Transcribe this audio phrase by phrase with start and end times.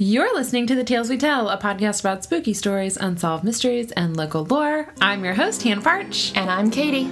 [0.00, 4.16] You're listening to The Tales We Tell, a podcast about spooky stories, unsolved mysteries, and
[4.16, 4.94] local lore.
[5.00, 6.30] I'm your host, Hannah Parch.
[6.36, 7.10] And I'm Katie.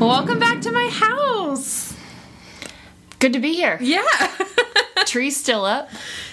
[0.00, 1.94] Welcome back to my house.
[3.20, 3.78] Good to be here.
[3.80, 4.02] Yeah.
[5.06, 5.90] Tree's still up.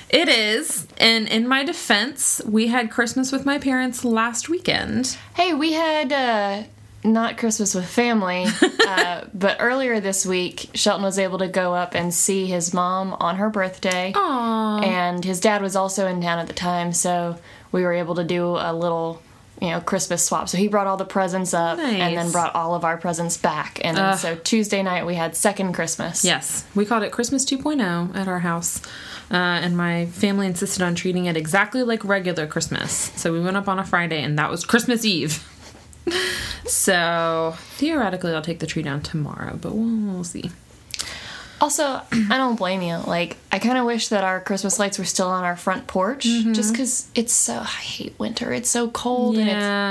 [0.09, 0.86] It is.
[0.97, 5.17] And in my defense, we had Christmas with my parents last weekend.
[5.35, 6.63] Hey, we had uh,
[7.03, 8.45] not Christmas with family,
[8.87, 13.13] uh, but earlier this week, Shelton was able to go up and see his mom
[13.19, 14.11] on her birthday.
[14.13, 14.83] Aww.
[14.83, 17.37] And his dad was also in town at the time, so
[17.71, 19.21] we were able to do a little.
[19.61, 20.49] You know, Christmas swap.
[20.49, 23.79] So he brought all the presents up and then brought all of our presents back.
[23.83, 24.17] And Ugh.
[24.17, 26.23] so Tuesday night we had second Christmas.
[26.23, 28.81] Yes, we called it Christmas 2.0 at our house.
[29.29, 33.11] Uh, and my family insisted on treating it exactly like regular Christmas.
[33.15, 35.43] So we went up on a Friday, and that was Christmas Eve.
[36.65, 40.51] so theoretically, I'll take the tree down tomorrow, but we'll, we'll see.
[41.59, 42.97] Also, I don't blame you.
[42.97, 46.25] Like, I kind of wish that our Christmas lights were still on our front porch,
[46.25, 46.53] mm-hmm.
[46.53, 47.53] just because it's so.
[47.59, 48.51] I hate winter.
[48.53, 49.43] It's so cold Yeah.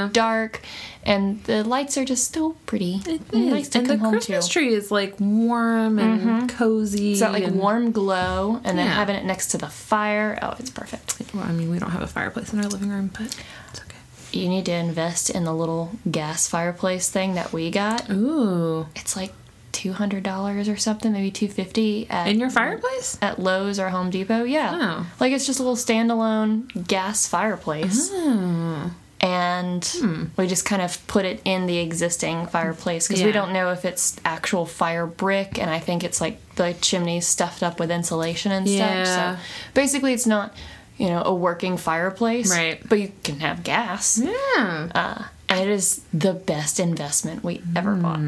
[0.03, 0.61] and it's dark,
[1.05, 3.01] and the lights are just so pretty.
[3.07, 4.53] It nice to and come the home Christmas to.
[4.53, 6.47] tree is like warm and mm-hmm.
[6.47, 7.13] cozy.
[7.13, 8.95] It's that like and- warm glow, and then Yeah.
[8.95, 10.39] having it next to the fire.
[10.43, 11.15] Oh, it's perfect.
[11.35, 13.23] Well, I mean, we don't have a fireplace in our living room, but
[13.71, 13.97] it's okay.
[14.33, 18.09] You need to invest in the little gas fireplace thing that we got.
[18.11, 19.33] Ooh, It's like
[19.73, 23.19] two hundred dollars or something, maybe two fifty at in your fireplace?
[23.21, 24.45] at Lowe's or Home Depot.
[24.45, 24.71] Yeah.
[24.81, 25.07] Oh.
[25.21, 28.11] Like it's just a little standalone gas fireplace.
[28.13, 28.93] Oh.
[29.21, 33.73] And we just kind of put it in the existing fireplace because we don't know
[33.73, 35.59] if it's actual fire brick.
[35.59, 39.05] And I think it's like the chimney's stuffed up with insulation and Yeah.
[39.05, 39.39] stuff.
[39.39, 39.45] So
[39.75, 40.55] basically, it's not,
[40.99, 42.51] you know, a working fireplace.
[42.51, 42.79] Right.
[42.87, 44.19] But you can have gas.
[44.19, 44.89] Yeah.
[44.95, 48.21] Uh, it is the best investment we ever bought.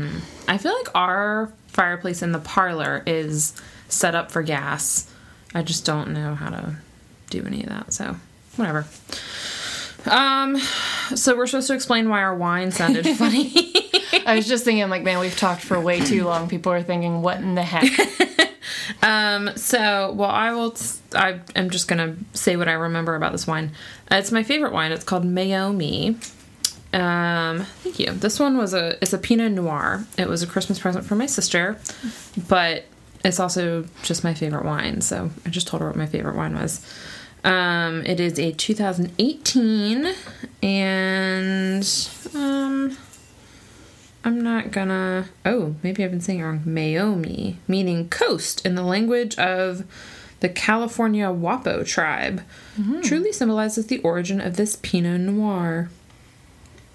[0.47, 3.55] I feel like our fireplace in the parlor is
[3.89, 5.11] set up for gas.
[5.55, 6.77] I just don't know how to
[7.31, 8.17] do any of that, so
[8.57, 8.87] whatever.
[10.07, 10.59] Um,
[11.15, 13.53] so we're supposed to explain why our wine sounded funny.
[14.27, 16.49] I was just thinking, like, man, we've talked for way too long.
[16.49, 18.53] People are thinking, what in the heck?
[19.03, 20.77] um, so well, I will.
[21.15, 23.73] I am just gonna say what I remember about this wine.
[24.11, 24.93] Uh, it's my favorite wine.
[24.93, 26.17] It's called Meiomi.
[26.93, 28.13] Um, thank you.
[28.13, 30.07] This one was a it's a Pinot Noir.
[30.17, 31.79] It was a Christmas present for my sister,
[32.49, 32.85] but
[33.25, 35.01] it's also just my favorite wine.
[35.01, 36.85] So I just told her what my favorite wine was.
[37.45, 40.15] Um, it is a 2018,
[40.63, 42.97] and um,
[44.25, 45.29] I'm not gonna.
[45.45, 46.61] Oh, maybe I've been saying it wrong.
[46.61, 49.85] Meiomi, meaning coast in the language of
[50.41, 52.43] the California Wappo tribe,
[53.03, 55.91] truly symbolizes the origin of this Pinot Noir.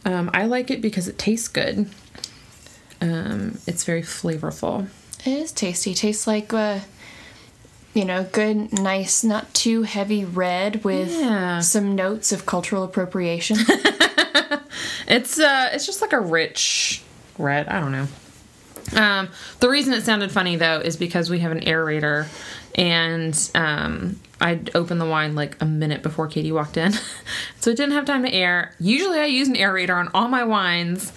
[0.06, 1.90] Um, I like it because it tastes good.
[3.02, 4.88] Um, it's very flavorful.
[5.25, 5.94] It is tasty.
[5.94, 6.80] Tastes like, uh,
[7.94, 11.59] you know, good, nice, not too heavy red with Yeah.
[11.59, 13.58] some notes of cultural appropriation.
[15.06, 17.03] It's uh, it's just like a rich
[17.38, 17.68] red.
[17.68, 18.08] I don't know.
[19.00, 22.28] Um, the reason it sounded funny though is because we have an aerator,
[22.75, 26.94] and um, I opened the wine like a minute before Katie walked in,
[27.59, 28.76] so it didn't have time to air.
[28.80, 31.12] Usually, I use an aerator on all my wines,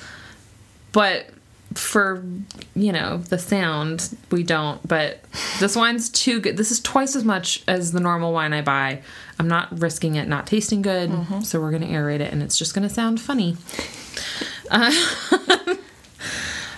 [0.93, 1.27] but
[1.75, 2.25] for
[2.75, 4.87] you know the sound we don't.
[4.87, 5.21] But
[5.59, 6.57] this wine's too good.
[6.57, 9.03] This is twice as much as the normal wine i buy.
[9.39, 11.11] I'm not risking it not tasting good.
[11.45, 13.57] So we're gonna aerate it and it's just gonna sound funny.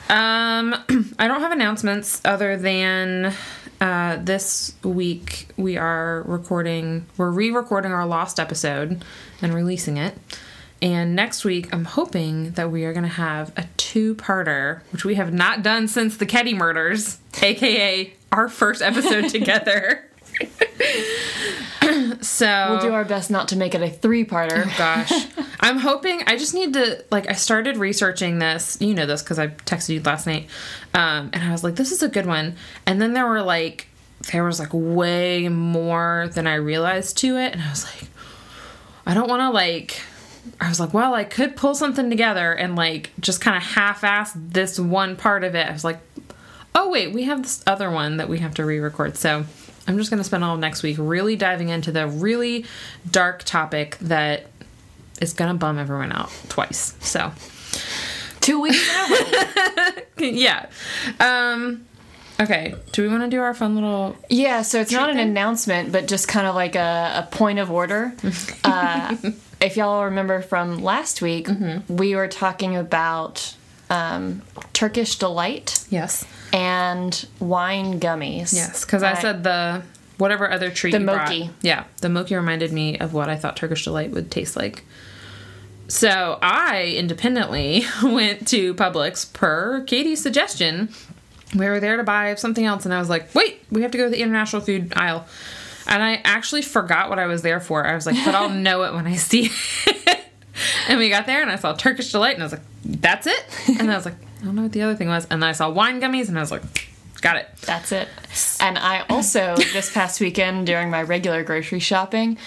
[0.08, 0.74] Um,
[1.18, 3.34] I don't have announcements other than
[3.80, 9.04] uh, this week we are recording, we're re recording our lost episode
[9.40, 10.18] and releasing it.
[10.80, 15.04] And next week, I'm hoping that we are going to have a two parter, which
[15.04, 20.07] we have not done since the Ketty murders, aka our first episode together.
[22.20, 24.76] so we'll do our best not to make it a three-parter.
[24.76, 25.12] gosh.
[25.60, 28.78] I'm hoping I just need to like I started researching this.
[28.80, 30.48] You know this because I texted you last night.
[30.94, 32.56] Um and I was like, this is a good one.
[32.86, 33.88] And then there were like
[34.32, 37.52] there was like way more than I realized to it.
[37.52, 38.10] And I was like,
[39.06, 40.00] I don't wanna like
[40.60, 44.04] I was like, well, I could pull something together and like just kind of half
[44.04, 45.68] ass this one part of it.
[45.68, 45.98] I was like,
[46.74, 49.16] oh wait, we have this other one that we have to re-record.
[49.16, 49.44] So
[49.88, 52.66] I'm just gonna spend all of next week really diving into the really
[53.10, 54.46] dark topic that
[55.20, 56.94] is gonna bum everyone out twice.
[57.00, 57.32] So
[58.40, 58.78] Two weeks
[60.18, 60.66] yeah.
[61.20, 61.86] Um
[62.40, 62.74] okay.
[62.92, 65.28] Do we wanna do our fun little Yeah, so it's not an thing?
[65.30, 68.12] announcement, but just kind of like a, a point of order.
[68.64, 69.16] Uh,
[69.60, 71.48] if y'all remember from last week,
[71.88, 73.54] we were talking about
[73.90, 74.42] um,
[74.74, 76.24] Turkish delight Yes.
[76.52, 78.52] And wine gummies.
[78.54, 79.82] Yes, because I said the
[80.18, 81.50] whatever other treat The you brought- mochi.
[81.62, 84.84] Yeah, the mochi reminded me of what I thought Turkish delight would taste like.
[85.88, 90.90] So I independently went to Publix per Katie's suggestion.
[91.56, 93.98] We were there to buy something else, and I was like, "Wait, we have to
[93.98, 95.26] go to the international food aisle."
[95.86, 97.86] And I actually forgot what I was there for.
[97.86, 99.50] I was like, "But I'll know it when I see
[99.86, 100.18] it."
[100.88, 103.42] and we got there, and I saw Turkish delight, and I was like, "That's it."
[103.80, 105.52] And I was like, "I don't know what the other thing was." And then I
[105.52, 106.62] saw wine gummies, and I was like,
[107.20, 108.08] "Got it." That's it.
[108.60, 112.38] And I also, this past weekend during my regular grocery shopping,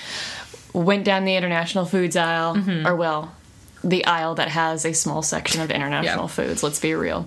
[0.74, 2.88] went down the international foods aisle, Mm-hmm.
[2.88, 3.34] or well,
[3.84, 6.28] the aisle that has a small section of international Yeah.
[6.28, 7.26] foods, let's be real.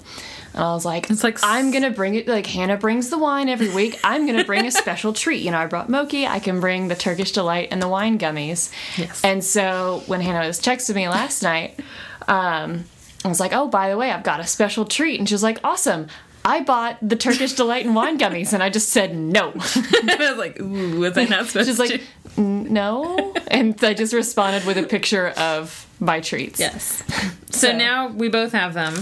[0.54, 2.28] And I was like, It's like I'm gonna bring it.
[2.28, 3.98] Like Hannah brings the wine every week.
[4.04, 5.42] I'm gonna bring a special treat.
[5.42, 6.28] You know, I brought mochi.
[6.28, 8.70] I can bring the Turkish delight and the wine gummies.
[8.96, 9.20] Yes.
[9.24, 11.80] And so when Hannah was texting me last night,
[12.28, 12.84] um,
[13.24, 15.42] I was like, "Oh, by the way, I've got a special treat," and she was
[15.42, 16.08] like, "Awesome."
[16.46, 19.48] I bought the Turkish delight and wine gummies, and I just said no.
[19.54, 22.02] I was like, Ooh, was I not supposed She's like,
[22.36, 26.60] no, and I just responded with a picture of my treats.
[26.60, 27.02] yes.
[27.50, 28.94] So, So- now we both have them.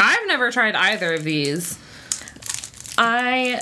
[0.00, 1.78] I've never tried either of these.
[2.98, 3.60] I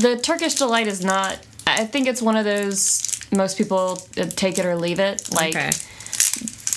[0.00, 1.38] the Turkish delight is not.
[1.66, 3.96] I think it's one of those most people
[4.36, 5.32] take it or leave it.
[5.32, 5.70] Like Okay.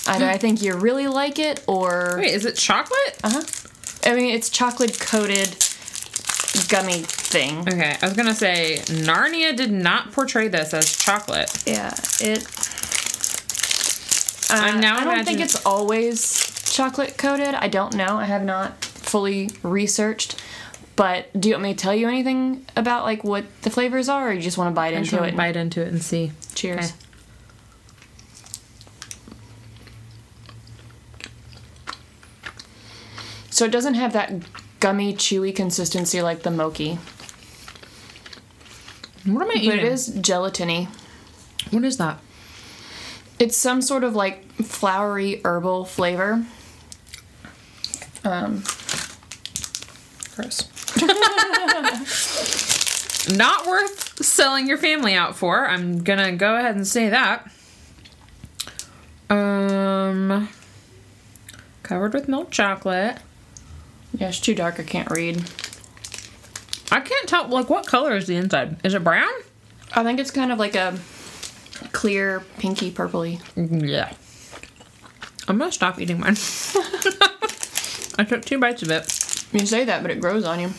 [0.06, 3.18] Either I think you really like it or Wait, is it chocolate?
[3.24, 3.42] uh huh.
[4.04, 5.56] I mean, it's chocolate coated
[6.68, 7.60] gummy thing.
[7.60, 11.50] Okay, I was gonna say Narnia did not portray this as chocolate.
[11.66, 12.44] Yeah, it.
[14.50, 17.54] Uh, I'm now I don't think it's always chocolate coated.
[17.54, 18.16] I don't know.
[18.18, 20.40] I have not fully researched.
[20.94, 24.28] But do you want me to tell you anything about like what the flavors are,
[24.28, 25.36] or you just want to bite I just into want it?
[25.38, 26.32] bite into it and see.
[26.54, 26.78] Cheers.
[26.90, 26.92] Okay.
[33.52, 34.32] So it doesn't have that
[34.80, 36.98] gummy, chewy consistency like the mochi,
[39.26, 39.78] What am I but eating?
[39.78, 40.88] it is gelatiny.
[41.70, 42.18] What is that?
[43.38, 46.44] It's some sort of like flowery herbal flavor.
[48.24, 48.62] Um,
[50.34, 50.68] Gross.
[53.36, 55.68] Not worth selling your family out for.
[55.68, 57.50] I'm gonna go ahead and say that.
[59.28, 60.48] Um,
[61.82, 63.18] covered with milk chocolate.
[64.14, 64.78] Yeah, it's too dark.
[64.78, 65.42] I can't read.
[66.90, 67.48] I can't tell.
[67.48, 68.76] Like, what color is the inside?
[68.84, 69.32] Is it brown?
[69.94, 70.98] I think it's kind of like a
[71.92, 73.40] clear, pinky, purpley.
[73.56, 74.12] Yeah.
[75.48, 76.36] I'm gonna stop eating mine.
[78.18, 79.04] I took two bites of it.
[79.52, 80.70] You say that, but it grows on you.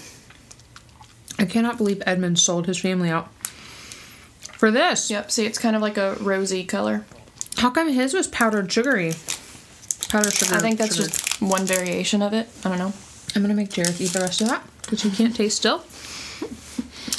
[1.38, 3.32] I cannot believe Edmund sold his family out
[4.54, 5.10] for this.
[5.10, 5.32] Yep.
[5.32, 7.06] See, it's kind of like a rosy color.
[7.58, 9.14] How come his was powdered sugary?
[10.10, 10.56] Powdered sugar.
[10.56, 11.10] I think that's sugar.
[11.10, 12.48] just one variation of it.
[12.64, 12.94] I don't know.
[13.36, 15.84] I'm gonna make Jareth eat the rest of that, which he can't taste still.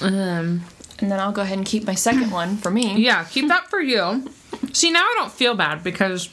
[0.00, 0.64] Um.
[1.00, 2.96] And then I'll go ahead and keep my second one for me.
[2.99, 4.31] Yeah, keep that for you.
[4.72, 6.28] See, now I don't feel bad because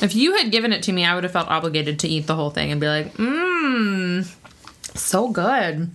[0.00, 2.34] if you had given it to me, I would have felt obligated to eat the
[2.34, 4.26] whole thing and be like, mmm,
[4.96, 5.90] so good.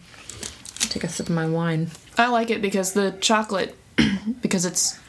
[0.79, 1.89] Take a sip of my wine.
[2.17, 3.75] I like it because the chocolate,
[4.41, 4.99] because it's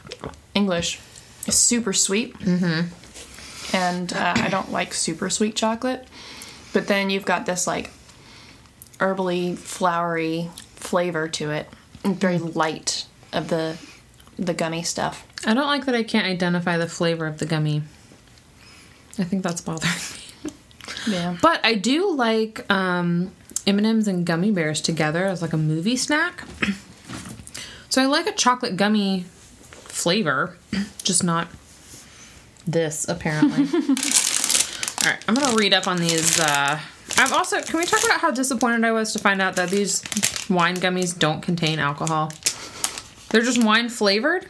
[0.55, 0.99] English,
[1.47, 2.37] is super sweet.
[2.39, 3.77] Mm-hmm.
[3.77, 6.09] And uh, I don't like super sweet chocolate.
[6.73, 7.91] But then you've got this like
[8.99, 11.69] herbally, flowery flavor to it,
[12.05, 13.77] and very light of the
[14.39, 15.27] the gummy stuff.
[15.47, 17.83] I don't like that I can't identify the flavor of the gummy.
[19.19, 20.53] I think that's bothering me.
[21.09, 21.37] Yeah.
[21.41, 23.33] But I do like um,
[23.67, 26.45] M&Ms and gummy bears together as like a movie snack.
[27.89, 29.25] So I like a chocolate gummy
[29.71, 30.57] flavor,
[31.03, 31.49] just not
[32.67, 33.65] this apparently.
[35.05, 36.39] All right, I'm gonna read up on these.
[36.39, 36.79] Uh,
[37.19, 37.63] I've also.
[37.63, 40.03] Can we talk about how disappointed I was to find out that these
[40.51, 42.31] wine gummies don't contain alcohol?
[43.31, 44.47] They're just wine flavored.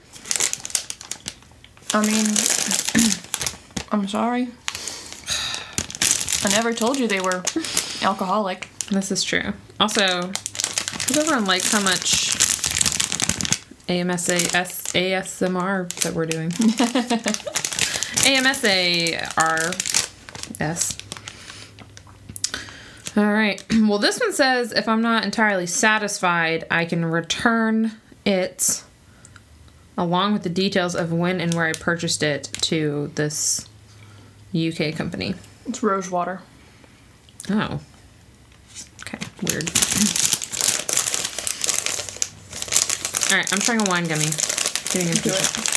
[1.95, 2.27] I mean,
[3.93, 4.49] I'm sorry.
[6.45, 7.43] I never told you they were
[8.03, 8.69] alcoholic.
[8.91, 9.53] This is true.
[9.81, 10.31] Also,
[11.07, 12.37] does everyone like how much
[13.89, 16.51] AMSA S, ASMR that we're doing?
[18.27, 21.06] AMSARS.
[23.17, 23.65] All right.
[23.87, 27.93] Well, this one says if I'm not entirely satisfied, I can return
[28.25, 28.83] it
[29.97, 33.69] along with the details of when and where I purchased it to this
[34.55, 35.35] UK company.
[35.67, 36.41] It's Rosewater.
[37.49, 37.81] Oh.
[39.03, 39.71] Okay, weird.
[43.31, 44.27] Alright, I'm trying a wine gummy.
[44.91, 45.76] Getting impatient.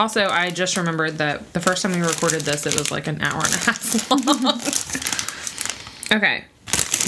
[0.00, 3.20] Also, I just remembered that the first time we recorded this, it was like an
[3.20, 4.10] hour and a half
[6.10, 6.18] long.
[6.18, 6.44] okay.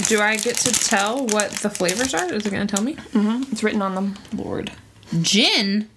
[0.07, 2.31] Do I get to tell what the flavors are?
[2.31, 2.93] Is it going to tell me?
[2.93, 3.51] Mm-hmm.
[3.51, 4.15] It's written on them.
[4.31, 4.71] Lord.
[5.23, 5.89] Gin?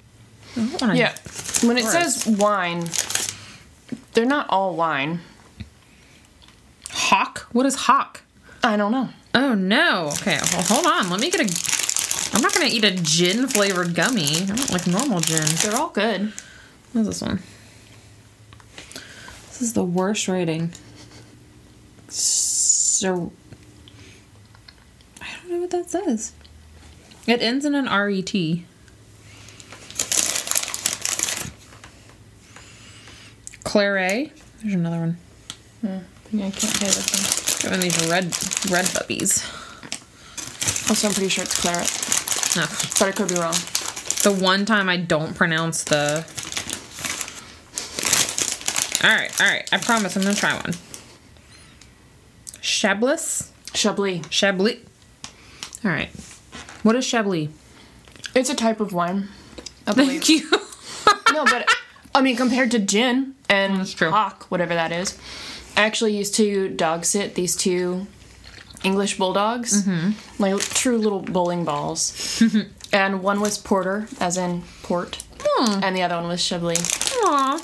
[0.81, 1.15] I Yeah.
[1.63, 2.87] When it says wine,
[4.15, 5.21] they're not all wine.
[6.89, 7.41] Hock?
[7.53, 8.23] What is hock?
[8.65, 9.11] I don't know.
[9.35, 10.13] Oh no.
[10.15, 11.11] Okay, well, hold on.
[11.11, 12.33] Let me get a.
[12.35, 14.31] I'm not gonna eat a gin flavored gummy.
[14.43, 15.45] I don't like normal gin.
[15.63, 16.33] They're all good.
[16.97, 17.43] What's this one?
[19.49, 20.73] This is the worst writing.
[22.09, 23.33] So.
[25.21, 26.33] I don't know what that says.
[27.27, 28.65] It ends in an R E T.
[33.63, 34.33] Claret.
[34.63, 35.19] There's another one.
[35.83, 35.99] Hmm,
[36.33, 38.25] yeah, I can't say this one of these red
[38.71, 39.45] red puppies.
[40.89, 41.91] Also, I'm pretty sure it's claret,
[42.57, 42.89] Ugh.
[42.99, 43.53] but I could be wrong.
[44.23, 46.25] The one time I don't pronounce the.
[49.07, 49.69] Alright, alright.
[49.73, 50.75] I promise I'm gonna try one.
[52.61, 53.53] Chablis?
[53.73, 54.23] Chablis.
[54.31, 54.79] Chablis.
[55.85, 56.11] Alright.
[56.83, 57.49] What is Chablis?
[58.35, 59.29] It's a type of wine.
[59.87, 60.23] I believe.
[60.25, 60.51] Thank you.
[61.33, 61.69] no, but
[62.15, 64.11] I mean, compared to gin and That's true.
[64.11, 65.17] hock, whatever that is,
[65.77, 68.07] I actually used to dog sit these two
[68.83, 70.43] English bulldogs, Mm-hmm.
[70.43, 72.43] like true little bowling balls.
[72.93, 75.85] and one was porter, as in port, Hmm.
[75.85, 77.13] and the other one was chablis.
[77.25, 77.61] Aw.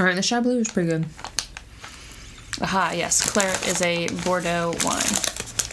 [0.00, 1.04] Alright, the Chablis was pretty good.
[2.62, 5.02] Aha, yes, claret is a Bordeaux wine,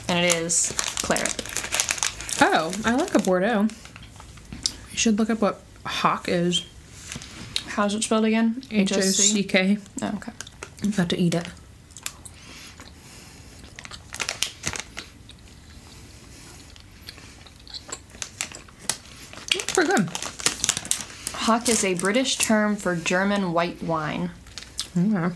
[0.10, 1.34] and it is claret.
[2.42, 3.70] Oh, I like a Bordeaux.
[4.92, 6.66] You should look up what hock is.
[7.68, 8.64] How's it spelled again?
[8.70, 9.78] H O C K.
[10.02, 10.34] Oh, okay.
[10.84, 11.48] I'm about to eat it.
[19.54, 20.10] It's pretty good.
[21.48, 24.32] Hock is a British term for German white wine.
[24.98, 25.34] Okay.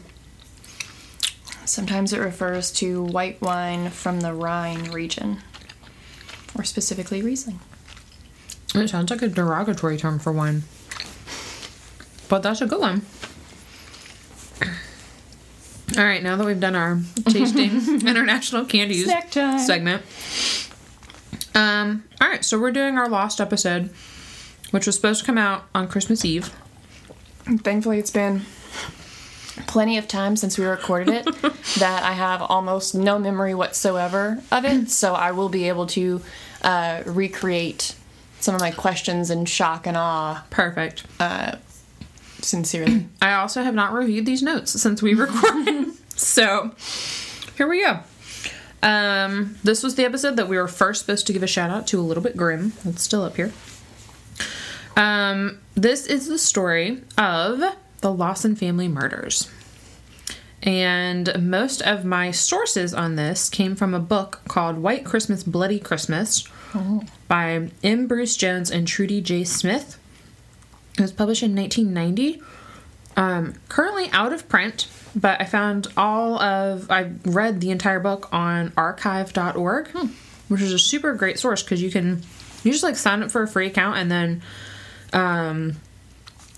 [1.63, 5.37] Sometimes it refers to white wine from the Rhine region,
[6.53, 7.61] or specifically Riesling.
[8.75, 10.63] It sounds like a derogatory term for wine.
[12.27, 13.03] But that's a good one.
[15.97, 16.99] All right, now that we've done our
[17.29, 19.09] tasting international candies
[19.65, 20.03] segment.
[21.55, 23.91] Um, all right, so we're doing our lost episode,
[24.71, 26.51] which was supposed to come out on Christmas Eve.
[27.45, 28.41] Thankfully, it's been
[29.67, 31.25] plenty of time since we recorded it
[31.79, 36.21] that I have almost no memory whatsoever of it, so I will be able to
[36.61, 37.95] uh, recreate
[38.39, 41.05] some of my questions in shock and awe Perfect.
[42.41, 43.07] sincerely.
[43.21, 45.93] I also have not reviewed these notes since we recorded.
[46.15, 46.71] so
[47.57, 47.99] here we go.
[48.83, 51.85] Um, this was the episode that we were first supposed to give a shout out
[51.87, 52.73] to a little bit grim.
[52.83, 53.51] It's still up here.
[54.95, 57.61] Um, this is the story of
[58.01, 59.49] the Lawson family murders.
[60.63, 65.79] And most of my sources on this came from a book called White Christmas, Bloody
[65.79, 66.47] Christmas
[67.27, 68.07] by M.
[68.07, 69.43] Bruce Jones and Trudy J.
[69.43, 69.97] Smith.
[70.97, 72.41] It was published in 1990
[73.17, 78.29] um, currently out of print, but I found all of, I read the entire book
[78.31, 79.89] on archive.org,
[80.47, 82.21] which is a super great source because you can,
[82.63, 84.41] you just like sign up for a free account and then,
[85.13, 85.75] um,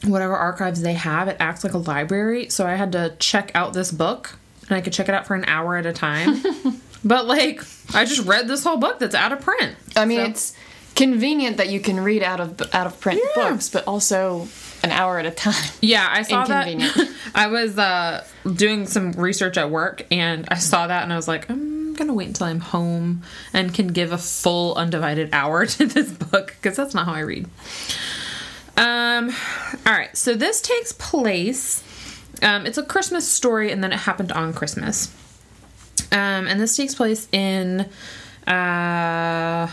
[0.06, 2.50] whatever archives they have, it acts like a library.
[2.50, 5.36] So I had to check out this book and I could check it out for
[5.36, 6.42] an hour at a time.
[7.04, 7.62] but like,
[7.94, 9.76] I just read this whole book that's out of print.
[9.96, 10.54] I mean, So- it's
[10.96, 13.50] convenient that you can read out of out of print Yeah.
[13.50, 14.48] books, but also
[14.84, 15.56] an hour at a time.
[15.82, 16.68] Yeah, I saw that.
[17.36, 21.28] I was uh, doing some research at work and I saw that and I was
[21.28, 25.86] like, I'm gonna wait until I'm home and can give a full undivided hour to
[25.88, 27.48] this book because that's not how I read.
[28.76, 29.34] Um,
[29.86, 31.84] all right, so this takes place.
[32.42, 35.14] Um, it's a Christmas story and then it happened on Christmas.
[36.12, 37.90] Um, and this takes place in
[38.48, 39.70] uh,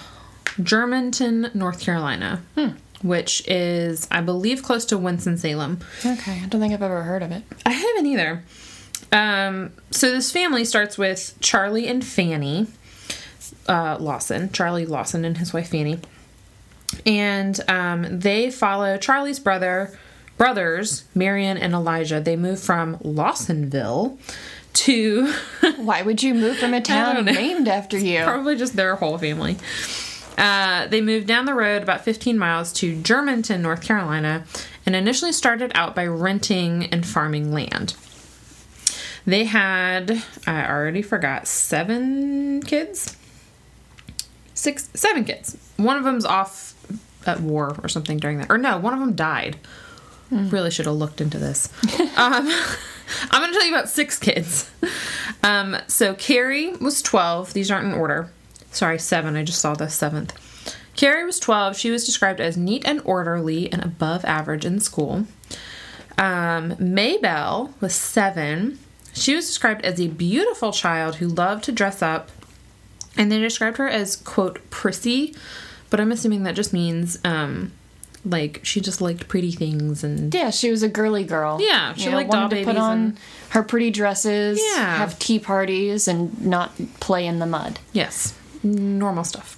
[0.63, 2.43] Germantown, North Carolina,
[3.03, 5.81] which is, I believe, close to Winston-Salem.
[6.05, 7.43] Okay, I don't think I've ever heard of it.
[7.67, 8.45] I haven't either.
[9.13, 12.69] Um, so this family starts with Charlie and Fanny
[13.67, 16.01] uh, Lawson, Charlie Lawson and his wife Fanny,
[17.07, 19.97] and um, they follow Charlie's brother,
[20.37, 22.21] brothers Marion and Elijah.
[22.21, 24.19] They move from Lawsonville
[24.73, 25.33] to
[25.77, 28.23] Why would you move from a town named after you?
[28.25, 29.57] probably just their whole family.
[30.39, 34.45] Uh, they moved down the road about 15 miles to Germantown, North Carolina,
[34.87, 37.95] and initially started out by renting and farming land.
[39.27, 43.17] They had, I already forgot, seven kids?
[44.55, 45.59] Six, seven kids.
[45.77, 46.70] One of them's off
[47.27, 48.51] at war or something during that.
[48.51, 49.59] Or no, one of them died.
[50.31, 51.69] Really should have looked into this.
[52.17, 52.49] um,
[53.31, 54.71] I'm going to tell you about six kids.
[55.43, 57.53] Um, so Carrie was 12.
[57.53, 58.31] These aren't in order.
[58.71, 59.37] Sorry, seven.
[59.37, 60.33] I just saw the seventh.
[60.95, 61.77] Carrie was 12.
[61.77, 65.27] She was described as neat and orderly and above average in school.
[66.19, 68.79] Um, Maybelle was seven.
[69.13, 72.31] She was described as a beautiful child who loved to dress up.
[73.17, 75.35] And they described her as, quote, prissy,
[75.91, 77.73] but I'm assuming that just means, um,
[78.25, 80.33] like, she just liked pretty things and.
[80.35, 81.59] Yeah, she was a girly girl.
[81.61, 83.19] Yeah, she You know, liked wanted to put on and-
[83.51, 84.97] her pretty dresses, Yeah.
[84.99, 87.79] have tea parties, and not play in the mud.
[87.93, 89.57] Yes, normal stuff.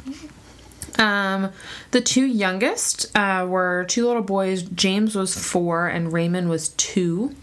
[0.99, 1.51] Um,
[1.91, 4.63] the two youngest uh, were two little boys.
[4.63, 7.35] James was four and Raymond was two,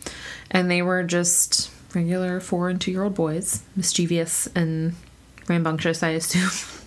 [0.51, 4.95] and they were just regular four and two year old boys, mischievous and
[5.47, 6.49] rambunctious, I assume.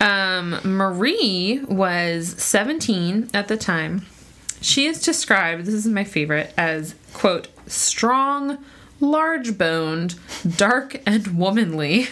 [0.00, 4.06] um, Marie was 17 at the time.
[4.60, 8.58] She is described, this is my favorite, as, quote, strong,
[9.00, 10.16] large boned,
[10.56, 12.08] dark, and womanly.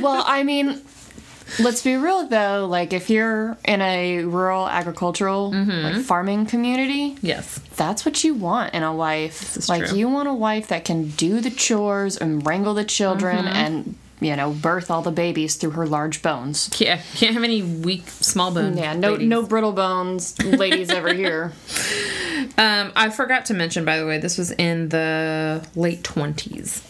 [0.00, 0.80] well, I mean,
[1.60, 2.66] let's be real though.
[2.70, 5.70] Like, if you're in a rural agricultural Mm-hmm.
[5.96, 7.58] like farming community, Yes.
[7.76, 9.68] that's what you want in a wife.
[9.68, 9.98] like, true.
[9.98, 13.56] you want a wife that can do the chores and wrangle the children Mm-hmm.
[13.56, 16.70] and you know birth all the babies through her large bones.
[16.80, 18.78] Yeah, can't have any weak, small bones.
[18.78, 19.28] Yeah, no, ladies.
[19.28, 21.52] no brittle bones, ladies over here.
[22.56, 26.82] Um, I forgot to mention, by the way, this was in the late twenties.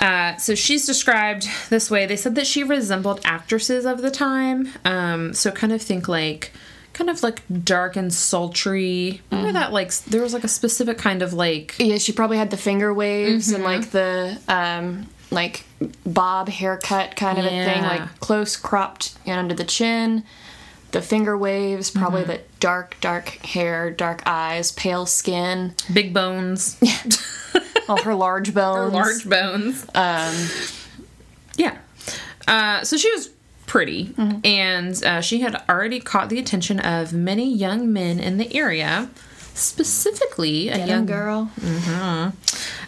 [0.00, 2.06] Uh, so she's described this way.
[2.06, 4.68] They said that she resembled actresses of the time.
[4.84, 6.52] Um, so kind of think like,
[6.92, 9.20] kind of like dark and sultry.
[9.30, 12.50] Remember that like there was like a specific kind of like Yeah, she probably had
[12.50, 13.72] the finger waves and Mm-hmm.
[13.82, 15.64] like the um like
[16.04, 20.24] bob haircut kind of a thing, like close cropped and under the chin.
[20.92, 22.30] The finger waves, probably Mm-hmm.
[22.32, 26.76] the dark, dark hair, dark eyes, pale skin, big bones,
[27.88, 28.92] all her large bones.
[28.92, 29.86] large bones.
[29.94, 30.34] Um,
[31.56, 31.76] Yeah.
[32.48, 33.30] Uh, so she was
[33.66, 34.12] pretty,
[34.44, 39.08] and uh, she had already caught the attention of many young men in the area,
[39.54, 41.50] specifically a young young girl.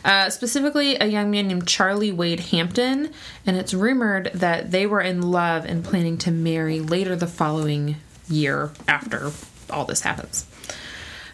[0.04, 3.10] uh, specifically a young man named Charlie Wade Hampton,
[3.46, 7.96] and it's rumored that they were in love and planning to marry later the following
[8.28, 9.30] year after
[9.70, 10.46] all this happens.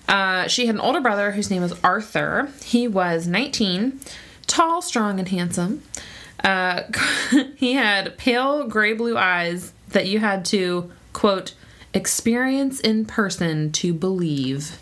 [0.09, 2.51] Uh, she had an older brother whose name was Arthur.
[2.65, 4.01] He was 19,
[4.47, 5.83] tall, strong, and handsome.
[6.43, 6.85] Uh,
[7.57, 11.55] he had pale gray blue eyes that you had to, quote,
[11.93, 14.79] experience in person to believe.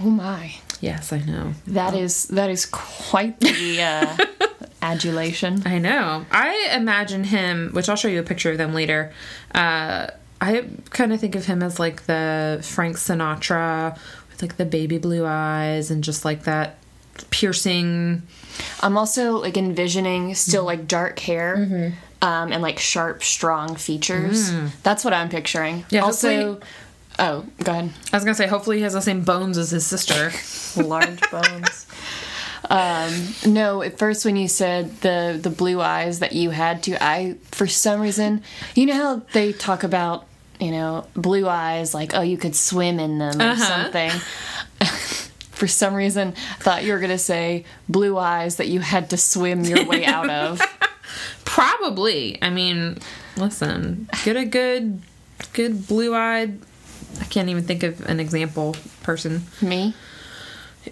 [0.00, 0.54] Oh my.
[0.80, 1.54] Yes, I know.
[1.66, 4.16] That is that is quite the uh,
[4.82, 5.62] adulation.
[5.66, 6.24] I know.
[6.30, 9.12] I imagine him, which I'll show you a picture of them later.
[9.52, 10.08] Uh,
[10.40, 13.98] I kind of think of him as like the Frank Sinatra
[14.40, 16.76] with like the baby blue eyes and just like that
[17.30, 18.22] piercing.
[18.80, 24.50] I'm also like envisioning still like dark hair um, and like sharp, strong features.
[24.82, 25.84] That's what I'm picturing.
[25.90, 26.60] Yeah, Also,
[27.18, 27.90] oh, go ahead.
[28.12, 30.30] I was gonna say, hopefully he has the same bones as his sister.
[30.82, 31.86] Large bones.
[32.70, 37.02] Um, no, at first when you said the the blue eyes that you had to,
[37.02, 38.42] I for some reason,
[38.74, 40.26] you know how they talk about
[40.60, 43.82] you know blue eyes like oh you could swim in them or Uh-huh.
[43.82, 44.10] something.
[45.50, 49.64] for some reason, thought you were gonna say blue eyes that you had to swim
[49.64, 50.60] your way out of.
[51.44, 52.38] Probably.
[52.42, 52.98] I mean,
[53.36, 55.00] listen, get a good,
[55.54, 56.60] good blue eyed.
[57.20, 59.42] I can't even think of an example person.
[59.60, 59.94] Me.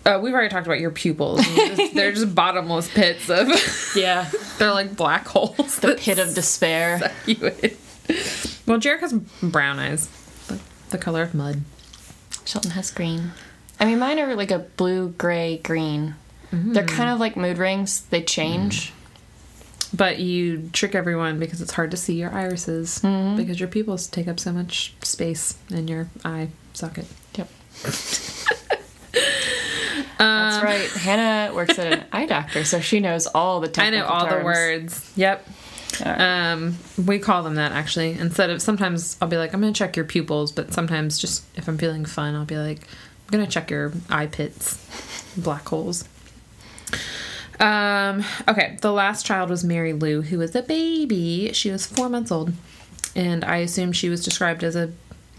[0.05, 1.41] Uh, we've already talked about your pupils.
[1.55, 3.49] They're just, they're just bottomless pits of.
[3.97, 4.29] Yeah.
[4.59, 5.77] they're like black holes.
[5.79, 7.13] The pit of despair.
[8.67, 8.99] Suck you in.
[8.99, 9.13] Well, Jarek has
[9.51, 10.09] brown eyes,
[10.49, 10.59] the,
[10.91, 11.63] the color of mud.
[12.45, 13.33] Shelton has green.
[13.79, 16.15] I mean, mine are like a blue, gray, green.
[16.53, 18.03] They're kind of like mood rings.
[18.03, 18.93] They change.
[19.95, 23.37] But you trick everyone because it's hard to see your irises mm-hmm.
[23.37, 27.07] because your pupils take up so much space in your eye socket.
[27.35, 27.49] Yep.
[30.19, 30.89] That's um, right.
[30.91, 34.27] Hannah works at an eye doctor, so she knows all the I technical know all
[34.29, 35.13] the words.
[35.17, 35.47] Yep.
[36.05, 36.53] Right.
[36.53, 38.13] Um, we call them that actually.
[38.13, 41.69] Instead of sometimes I'll be like, I'm gonna check your pupils, but sometimes just if
[41.69, 44.79] I'm feeling fun, I'll be like, I'm gonna check your eye pits,
[45.37, 46.05] black holes.
[47.59, 51.51] Um, okay, the last child was Mary Lou, who was a baby.
[51.55, 52.53] She was four months old,
[53.15, 54.93] and I assume she was described as a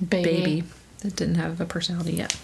[0.07, 0.23] Baby.
[0.23, 0.63] baby
[1.01, 2.35] that didn't have a personality yet.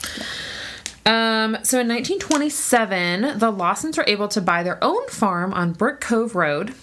[1.05, 5.99] Um, so in 1927, the Lawsons were able to buy their own farm on Brook
[5.99, 6.73] Cove Road.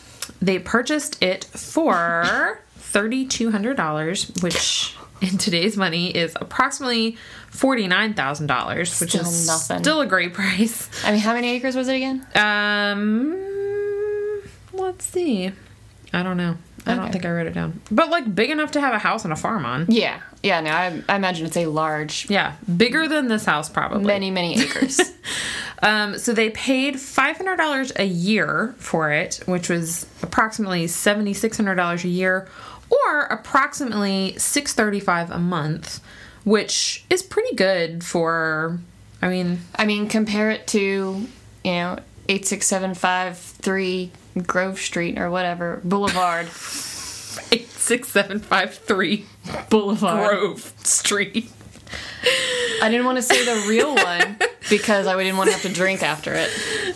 [0.42, 7.16] They purchased it for $3,200, which in today's money is approximately
[7.50, 9.78] forty-nine thousand dollars, which Still is nothing.
[9.80, 10.88] still a great price.
[11.04, 12.26] I mean, how many acres was it again?
[12.34, 13.36] Um,
[14.72, 15.52] let's see.
[16.12, 16.56] I don't know.
[16.86, 19.24] I don't think I wrote it down, but like big enough to have a house
[19.24, 19.84] and a farm on.
[19.90, 20.60] Yeah, yeah.
[20.60, 24.04] No, I, I imagine it's a large, Yeah, bigger than this house probably.
[24.04, 25.00] many, many acres.
[25.82, 31.32] Um, so they paid five hundred dollars a year for it, which was approximately seventy
[31.34, 32.48] six hundred dollars a year,
[32.90, 36.00] or approximately six thirty five a month,
[36.44, 38.78] which is pretty good for.
[39.22, 41.26] I mean, I mean, compare it to
[41.64, 41.98] you know
[42.28, 44.10] eight six seven five three
[44.46, 46.48] Grove Street or whatever Boulevard.
[47.58, 49.26] six seven five three
[49.68, 50.28] Boulevard.
[50.28, 51.50] Grove Street.
[52.82, 54.36] I didn't want to say the real one
[54.68, 56.50] because I didn't want to have to drink after it.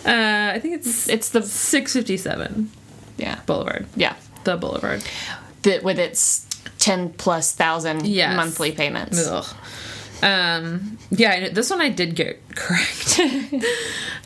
[0.05, 2.71] Uh, I think it's It's the six fifty seven
[3.17, 3.85] yeah Boulevard.
[3.95, 5.03] yeah The Boulevard.
[5.63, 6.45] that with its
[6.79, 8.35] ten plus thousand Yes.
[8.35, 9.25] monthly payments.
[9.27, 9.45] Ugh.
[10.23, 13.19] Um, yeah, this one I did get correct.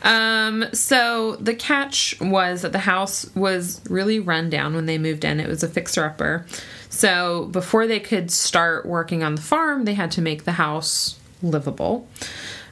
[0.02, 5.24] um, so the catch was that the house was really run down when they moved
[5.24, 5.40] in.
[5.40, 6.46] It was a fixer upper.
[6.88, 11.18] So before they could start working on the farm, they had to make the house
[11.42, 12.08] livable.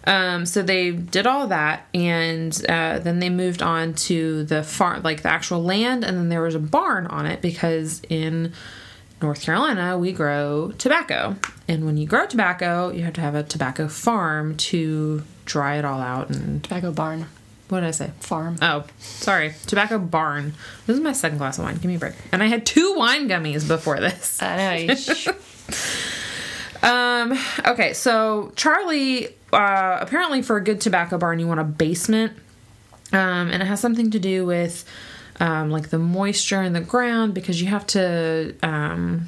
[0.04, 5.02] Um, so they did all that, and uh, then they moved on to the farm,
[5.02, 8.54] like the actual land, and then there was a barn on it because in
[9.20, 11.36] North Carolina, we grow tobacco.
[11.66, 15.84] And when you grow tobacco, you have to have a tobacco farm to dry it
[15.84, 16.30] all out.
[16.30, 17.26] And Tobacco Barn
[17.68, 18.10] what did I say?
[18.20, 18.56] Farm.
[18.62, 19.54] Oh, sorry.
[19.66, 20.54] Tobacco barn.
[20.86, 21.74] This is my second glass of wine.
[21.74, 22.14] Give me a break.
[22.32, 24.38] And I had two wine gummies before this.
[24.42, 25.34] I know.
[26.80, 32.32] Um, okay, so Charlie, uh, apparently for a good tobacco barn, you want a basement.
[33.12, 34.84] Um, and it has something to do with
[35.40, 39.26] um, like the moisture in the ground because you have to, um,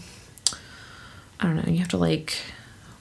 [1.38, 2.36] I don't know, you have to like,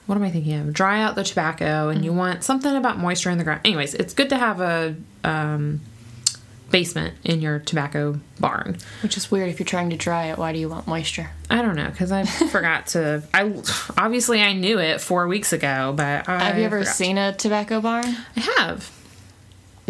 [0.06, 0.72] what am I thinking of?
[0.72, 3.60] Dry out the tobacco and you want something about moisture in the ground.
[3.64, 5.80] Anyways, it's good to have a um,
[6.70, 8.76] basement in your tobacco barn.
[9.02, 10.38] Which is weird if you're trying to dry it.
[10.38, 11.30] Why do you want moisture?
[11.48, 13.22] I don't know because I forgot to.
[13.34, 13.52] I
[13.98, 16.94] obviously I knew it four weeks ago, but I Have you ever forgot.
[16.94, 18.04] seen a tobacco barn?
[18.36, 18.90] I have.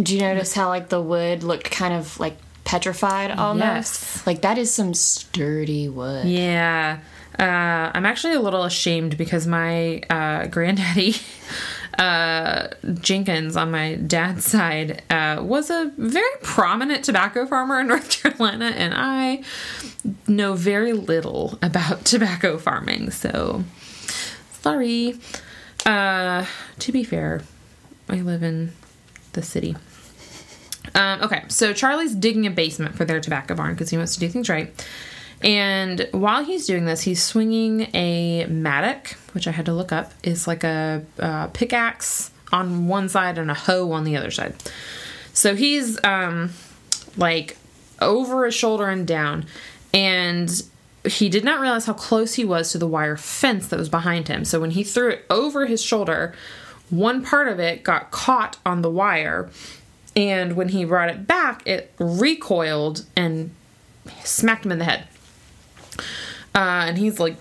[0.03, 3.65] Do you notice how like the wood looked kind of like petrified almost?
[3.67, 4.27] Yes.
[4.27, 6.27] Like that is some sturdy wood.
[6.27, 7.01] Yeah.
[7.39, 11.15] Uh, I'm actually a little ashamed because my uh, granddaddy,
[11.99, 12.69] uh,
[13.01, 18.67] Jenkins, on my dad's side, uh, was a very prominent tobacco farmer in North Carolina,
[18.67, 19.43] and I
[20.27, 23.65] know very little about tobacco farming, so
[24.61, 25.19] sorry.
[25.87, 26.45] Uh,
[26.81, 27.43] to be fair,
[28.09, 28.73] I live in
[29.33, 29.77] the city.
[30.95, 34.21] Um, okay, so Charlie's digging a basement for their tobacco barn because he wants to
[34.21, 34.73] do things right.
[35.43, 40.13] And while he's doing this, he's swinging a mattock, which I had to look up,
[40.23, 44.55] is like a, uh pickaxe on one side and a hoe on the other side.
[45.33, 46.51] So he's um,
[47.17, 47.57] like
[48.01, 49.47] over his shoulder and down,
[49.95, 50.51] and
[51.05, 54.29] he did not realize how close he was to the wire fence that was behind
[54.29, 54.45] him.
[54.45, 56.35] So when he threw it over his shoulder,
[56.91, 59.49] one part of it got caught on the wire,
[60.17, 63.53] and when he brought it back, it recoiled and
[64.25, 65.07] smacked him in the head.
[66.55, 67.37] Uh, and he's like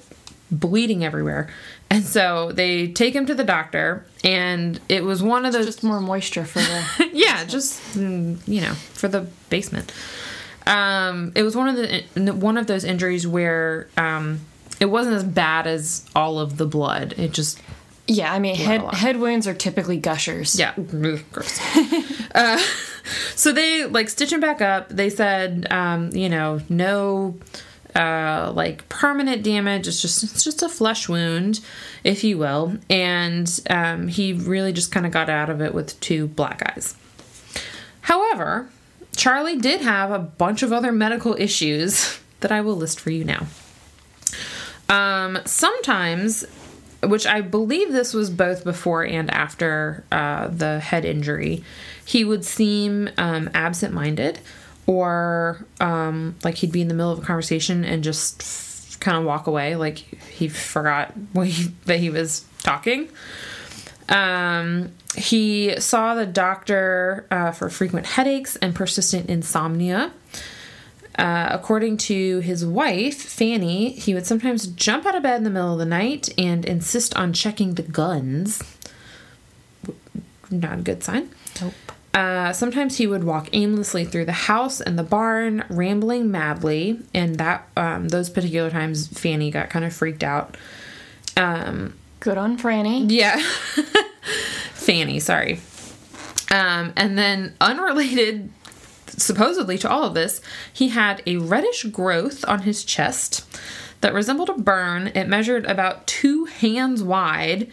[0.51, 1.49] bleeding everywhere.
[1.89, 5.83] And so they take him to the doctor, and it was one of those Just
[5.83, 7.09] more moisture for the.
[7.13, 9.91] yeah, just mm, you know, for the basement.
[10.67, 14.41] Um, it was one of the one of those injuries where um,
[14.79, 17.15] it wasn't as bad as all of the blood.
[17.17, 17.59] It just
[18.09, 20.57] yeah, I mean head head wounds are typically gushers.
[20.57, 21.59] yeah, gross.
[22.33, 22.59] uh,
[23.35, 24.89] so they like stitch him back up.
[24.89, 27.37] They said, um, you know, no
[27.95, 31.59] uh like permanent damage it's just it's just a flesh wound
[32.03, 35.99] if you will and um he really just kind of got out of it with
[35.99, 36.93] two black eyes
[38.01, 38.69] however
[39.15, 43.25] charlie did have a bunch of other medical issues that i will list for you
[43.25, 43.47] now
[44.87, 46.45] um sometimes
[47.03, 51.63] which I believe this was both before and after uh, the head injury,
[52.03, 54.39] he would seem um, absent minded
[54.85, 59.17] or um, like he'd be in the middle of a conversation and just f- kind
[59.17, 63.07] of walk away, like he forgot he, that he was talking.
[64.09, 70.11] Um, he saw the doctor uh, for frequent headaches and persistent insomnia.
[71.17, 75.49] Uh, according to his wife, Fanny, he would sometimes jump out of bed in the
[75.49, 78.61] middle of the night and insist on checking the guns.
[80.49, 81.29] Not a good sign.
[81.61, 81.73] Nope.
[82.13, 87.35] Uh, sometimes he would walk aimlessly through the house and the barn, rambling madly, and
[87.35, 90.57] that um, those particular times, Fanny got kind of freaked out.
[91.37, 93.05] Um, Good on Franny.
[93.09, 93.39] yeah.
[94.73, 95.59] Fanny, sorry.
[96.51, 98.49] Um, and then, unrelated
[99.21, 103.45] supposedly to all of this, he had a reddish growth on his chest
[104.01, 105.07] that resembled a burn.
[105.07, 107.69] It measured about two hands wide,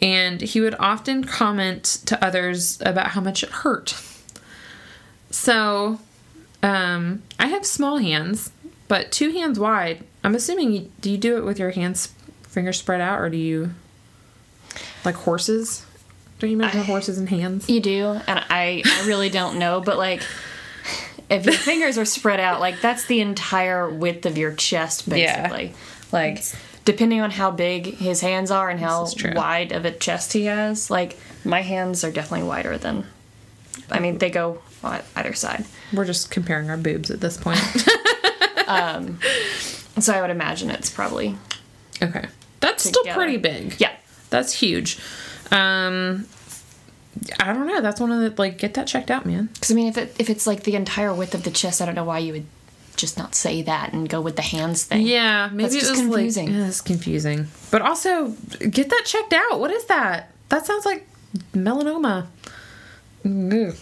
[0.00, 3.94] and he would often comment to others about how much it hurt.
[5.30, 6.00] So,
[6.62, 8.50] um, I have small hands,
[8.88, 10.04] but two hands wide.
[10.24, 13.36] I'm assuming you, do you do it with your hands fingers spread out, or do
[13.36, 13.70] you
[15.04, 15.84] like horses?
[16.38, 17.68] Don't you measure horses and hands?
[17.68, 20.22] You do, and I, I really don't know, but like,
[21.28, 25.22] if your fingers are spread out, like that's the entire width of your chest, basically.
[25.22, 25.48] Yeah.
[25.48, 25.74] basically.
[26.12, 26.44] Like,
[26.84, 29.32] depending on how big his hands are and how This is true.
[29.34, 33.06] wide of a chest he has, like my hands are definitely wider than.
[33.90, 37.60] I mean, they go on either side, We're just comparing our boobs at this point.
[38.66, 39.18] um,
[39.98, 41.36] so I would imagine it's probably
[42.02, 42.26] okay.
[42.60, 43.74] That's still pretty big.
[43.80, 43.92] yeah.
[44.30, 44.98] That's huge.
[45.50, 46.26] Um
[47.40, 47.80] I don't know.
[47.80, 49.48] That's one of the like get that checked out, man.
[49.52, 51.86] Because I mean, if it if it's like the entire width of the chest, I
[51.86, 52.46] don't know why you would
[52.96, 55.06] just not say that and go with the hands thing.
[55.06, 56.46] Yeah, maybe That's it was confusing.
[56.46, 57.46] Like, yeah, it's confusing.
[57.70, 58.28] But also
[58.70, 59.60] get that checked out.
[59.60, 60.32] What is that?
[60.48, 61.06] That sounds like
[61.52, 62.26] melanoma.
[63.24, 63.76] Ugh.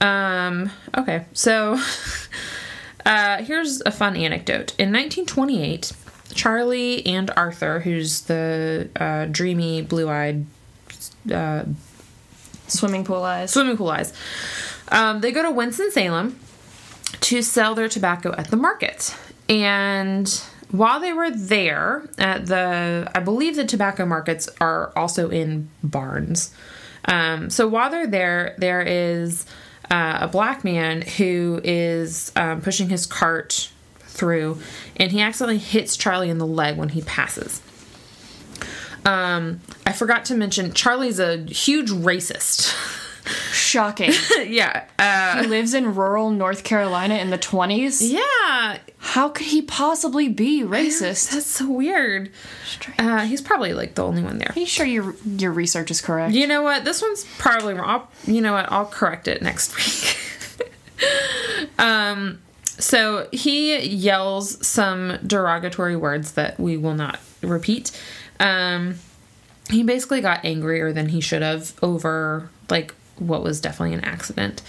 [0.00, 1.26] Um okay.
[1.32, 1.78] So
[3.06, 4.74] uh here's a fun anecdote.
[4.78, 5.92] In 1928,
[6.34, 10.46] Charlie and Arthur, who's the uh, dreamy blue-eyed
[11.32, 11.64] uh,
[12.72, 13.50] Swimming pool eyes.
[13.50, 14.12] swimming pool eyes.
[14.88, 16.38] Um, they go to Winston-Salem
[17.20, 19.16] to sell their tobacco at the market.
[19.48, 20.28] And
[20.70, 26.54] while they were there at the, I believe the tobacco markets are also in barns.
[27.04, 29.44] Um, so while they're there, there is
[29.90, 34.60] uh, a black man who is um, pushing his cart through,
[34.96, 37.60] and he accidentally hits Charlie in the leg when he passes.
[39.04, 42.74] Um, I forgot to mention Charlie's a huge racist.
[43.52, 44.10] Shocking.
[44.46, 44.84] yeah.
[44.98, 48.00] Uh, he lives in rural North Carolina in the 20s.
[48.02, 48.78] yeah.
[48.98, 51.30] How could he possibly be racist?
[51.32, 52.30] That's so weird.
[52.98, 54.52] Uh, he's probably like the only one there.
[54.54, 56.34] Are you sure your your research is correct?
[56.34, 56.84] You know what?
[56.84, 57.88] This one's probably wrong.
[57.88, 58.70] I'll, you know what?
[58.70, 59.76] I'll correct it next
[61.00, 61.08] week.
[61.78, 67.90] um, so he yells some derogatory words that we will not repeat.
[68.42, 68.96] Um,
[69.70, 74.60] he basically got angrier than he should have over like what was definitely an accident.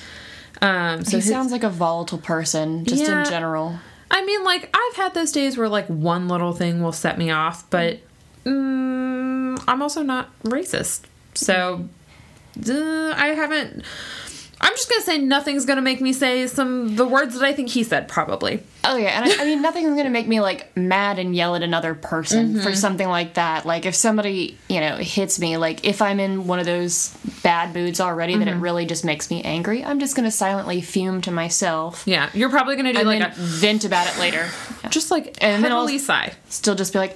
[0.61, 3.23] Um, so he his- sounds like a volatile person, just Yeah.
[3.23, 3.79] in general.
[4.11, 7.31] I mean, like I've had those days where like one little thing will set me
[7.31, 7.99] off, but
[8.45, 11.01] mm, I'm also not racist,
[11.33, 11.87] so
[12.69, 13.83] uh, I haven't.
[14.63, 17.67] I'm just gonna say nothing's gonna make me say some the words that I think
[17.67, 18.07] he said.
[18.07, 18.63] Probably.
[18.85, 21.63] Oh yeah, and I, I mean nothing's gonna make me like mad and yell at
[21.63, 22.73] another person for mm-hmm.
[22.73, 23.65] something like that.
[23.65, 27.09] Like if somebody you know hits me, like if I'm in one of those
[27.43, 28.61] bad moods already that it mm-hmm.
[28.61, 32.77] really just makes me angry, I'm just gonna silently fume to myself Yeah, you're probably
[32.77, 34.47] gonna do and like a vent about it later.
[34.83, 34.89] Yeah.
[34.89, 36.33] just like And then I'll- sigh.
[36.49, 37.15] Still just be like,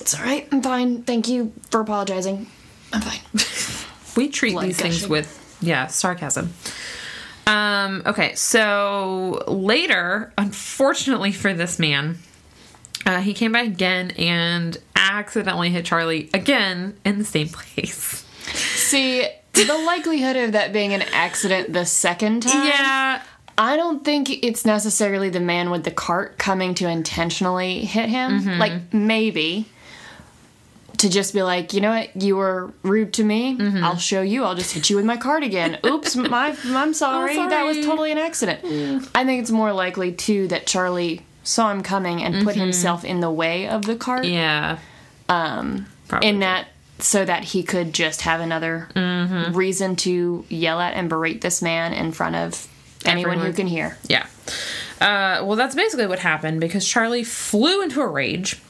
[0.00, 1.02] it's all right, I'm fine.
[1.02, 2.46] Thank you for apologizing.
[2.92, 3.20] I'm fine.
[4.16, 6.52] We treat Blood these things with yeah sarcasm.
[7.46, 12.18] Um, okay, so later, unfortunately for this man,
[13.06, 18.26] uh, he came back again and accidentally hit Charlie again in the same place.
[18.52, 22.66] See, the likelihood of that being an accident the second time.
[22.66, 23.22] Yeah,
[23.56, 28.40] I don't think it's necessarily the man with the cart coming to intentionally hit him.
[28.40, 28.60] Mm-hmm.
[28.60, 29.66] Like, maybe.
[30.98, 33.56] To just be like, you know what, you were rude to me.
[33.56, 33.84] Mm-hmm.
[33.84, 34.44] I'll show you.
[34.44, 35.78] I'll just hit you with my cart again.
[35.86, 37.36] Oops, my, I'm sorry.
[37.36, 38.60] That was totally an accident.
[39.14, 43.20] I think it's more likely, too, that Charlie saw him coming and put himself in
[43.20, 44.24] the way of the cart.
[44.24, 44.34] Mm-hmm.
[44.34, 44.78] yeah.
[45.28, 45.86] Um,
[46.22, 49.56] in that so that he could just have another Mm-hmm.
[49.56, 52.66] reason to yell at and berate this man in front of
[53.04, 53.96] anyone who can hear.
[54.08, 54.26] Yeah.
[55.00, 58.60] Uh, well, that's basically what happened because Charlie flew into a rage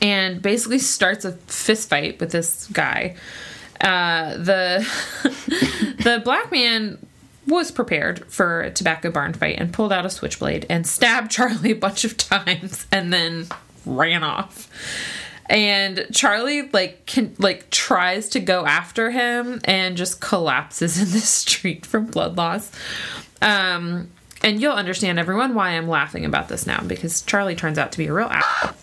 [0.00, 3.16] and basically starts a fist fight with this guy.
[3.80, 4.86] Uh, the
[6.02, 6.98] the black man
[7.46, 11.72] was prepared for a tobacco barn fight and pulled out a switchblade and stabbed Charlie
[11.72, 13.46] a bunch of times and then
[13.86, 14.68] ran off.
[15.46, 21.24] And Charlie like can like tries to go after him and just collapses in the
[21.24, 22.70] street from blood loss.
[23.40, 24.10] Um,
[24.42, 27.98] and you'll understand everyone why I'm laughing about this now because Charlie turns out to
[27.98, 28.76] be a real asshole.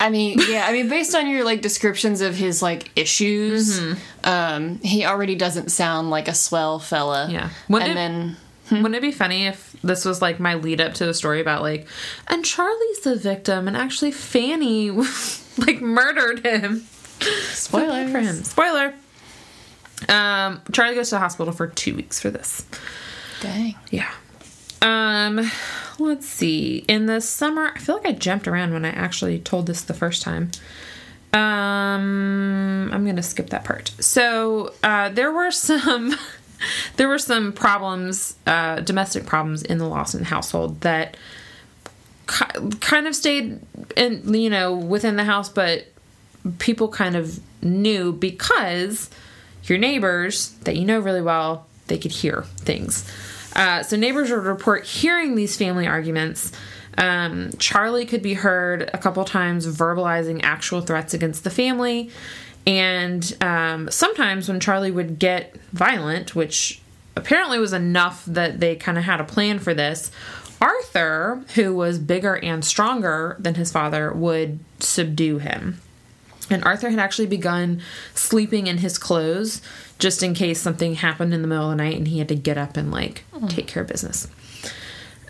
[0.00, 4.28] I mean, yeah, I mean, based on your like descriptions of his like issues, Mm-hmm.
[4.28, 7.28] um, he already doesn't sound like a swell fella.
[7.30, 7.50] Yeah.
[7.66, 8.36] When and did- then
[8.82, 11.62] Wouldn't it be funny if this was like my lead up to the story about
[11.62, 11.86] like,
[12.28, 14.90] and Charlie's the victim, and actually Fanny
[15.58, 16.86] like murdered him.
[17.50, 18.12] Spoilers.
[18.12, 18.36] for him.
[18.44, 18.94] Spoiler.
[20.08, 22.64] Um, Charlie goes to the hospital for two weeks for this.
[23.40, 23.74] Dang.
[23.90, 24.10] Yeah.
[24.80, 25.50] Um,
[25.98, 26.84] let's see.
[26.88, 29.94] In the summer, I feel like I jumped around when I actually told this the
[29.94, 30.50] first time.
[31.32, 33.92] Um, I'm gonna skip that part.
[34.00, 36.14] So, uh, there were some,
[36.96, 41.16] there were some problems, uh, domestic problems in the Lawson household that
[42.28, 43.60] ki- kind of stayed
[43.96, 45.86] in, you know, within the house, but
[46.58, 49.10] people kind of knew because
[49.64, 53.04] your neighbors that you know really well, they could hear things.
[53.54, 56.52] Uh, so neighbors would report hearing these family arguments.
[56.96, 62.10] Um, Charlie could be heard a couple times verbalizing actual threats against the family.
[62.66, 66.82] And um, sometimes when Charlie would get violent, which
[67.16, 70.10] apparently was enough that they kind of had a plan for this,
[70.60, 75.80] Arthur, who was bigger and stronger than his father, would subdue him.
[76.50, 77.80] And Arthur had actually begun
[78.14, 79.60] sleeping in his clothes
[79.98, 82.34] just in case something happened in the middle of the night and he had to
[82.34, 84.28] get up and like take care of business.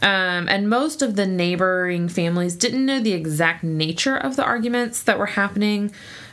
[0.00, 5.02] Um, and most of the neighboring families didn't know the exact nature of the arguments
[5.02, 5.90] that were happening.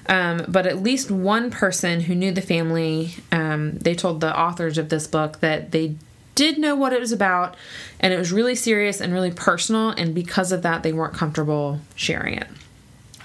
[0.08, 4.78] Um, but at least one person who knew the family, um, they told the authors
[4.78, 5.96] of this book that they
[6.36, 7.56] did know what it was about
[8.00, 9.90] and it was really serious and really personal.
[9.90, 12.48] And because of that, they weren't comfortable sharing it.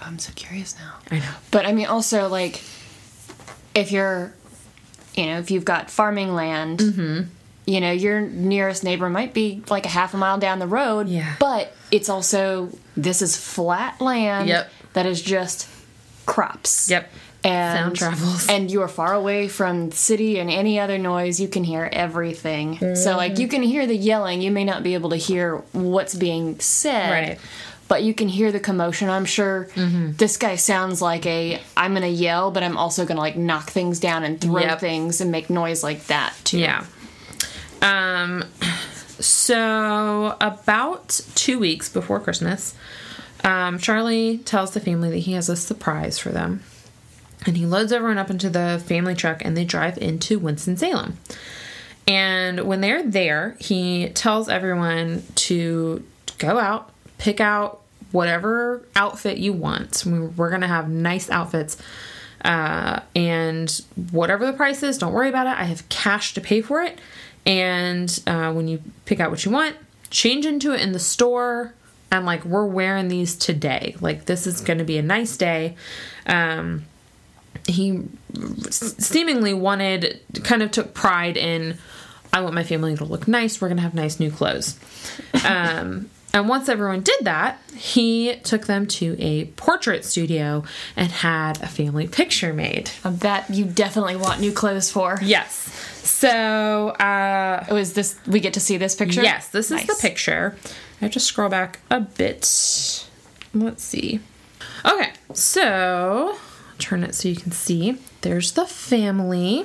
[0.00, 0.94] I'm so curious now.
[1.10, 1.34] I know.
[1.50, 2.62] But I mean, also like,
[3.74, 4.32] if you're,
[5.14, 7.22] you know, if you've got farming land, Mm-hmm.
[7.66, 11.08] you know, your nearest neighbor might be like a half a mile down the road.
[11.08, 11.36] Yeah.
[11.38, 14.48] But it's also this is flat land.
[14.48, 14.70] Yep.
[14.94, 15.68] That is just
[16.26, 16.90] crops.
[16.90, 17.10] Yep.
[17.42, 18.48] And Sound travels.
[18.50, 21.40] and you are far away from the city and any other noise.
[21.40, 22.94] You can hear everything.
[22.96, 24.42] So like you can hear the yelling.
[24.42, 27.10] You may not be able to hear what's being said.
[27.10, 27.38] Right.
[27.90, 29.10] But you can hear the commotion.
[29.10, 33.36] I'm sure this guy sounds like a I'm gonna yell, but I'm also gonna like
[33.36, 34.78] knock things down and throw Yep.
[34.80, 36.60] things and make noise like that too.
[36.60, 36.84] Yeah.
[37.82, 38.44] Um
[39.18, 42.74] so about 2 weeks before Christmas,
[43.44, 46.62] um Charlie tells the family that he has a surprise for them.
[47.46, 51.16] And he loads everyone up into the family truck and they drive into Winston-Salem.
[52.06, 56.04] And when they're there, he tells everyone to
[56.38, 60.04] go out, pick out whatever outfit you want.
[60.06, 61.76] We- We're going to have nice outfits.
[62.42, 63.70] Uh, and
[64.10, 65.60] whatever the price is, don't worry about it.
[65.60, 66.98] I have cash to pay for it.
[67.44, 69.76] And uh, when you pick out what you want,
[70.08, 71.74] change into it in the store.
[72.10, 73.94] And like, we're wearing these today.
[74.00, 75.76] Like, this is going to be a nice day.
[76.26, 76.84] Um,
[77.66, 78.02] he
[78.70, 81.76] seemingly wanted, kind of took pride in,
[82.32, 83.60] I want my family to look nice.
[83.60, 84.78] We're going to have nice new clothes.
[85.44, 90.62] Um, and once everyone did that, he took them to a portrait studio
[90.96, 92.90] and had a family picture made.
[93.04, 95.18] That you definitely want new clothes for.
[95.22, 95.52] Yes.
[96.02, 99.22] So, uh, Oh, is this we get to see this picture?
[99.22, 100.56] yes, this is the picture.
[101.00, 102.40] I have to scroll back a bit.
[103.54, 104.20] Let's see.
[104.84, 106.36] Okay, so
[106.78, 107.96] turn it so you can see.
[108.22, 109.64] There's the family.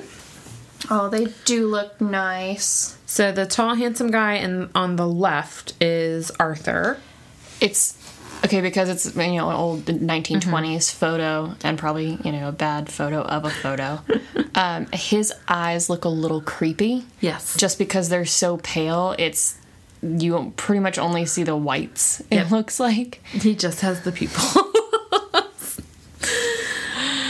[0.90, 2.96] Oh, they do look nice.
[3.06, 6.98] So the tall, handsome guy and on the left is Arthur.
[7.60, 7.96] It's
[8.44, 10.98] okay because it's you know an old 1920s Mm-hmm.
[10.98, 14.00] photo and probably you know a bad photo of a photo.
[14.54, 17.04] um, his eyes look a little creepy.
[17.20, 17.56] Yes.
[17.56, 19.14] just because they're so pale.
[19.18, 19.56] It's
[20.02, 22.20] you pretty much only see the whites.
[22.30, 22.50] It Yep.
[22.50, 23.22] looks like.
[23.32, 24.42] He just has the people.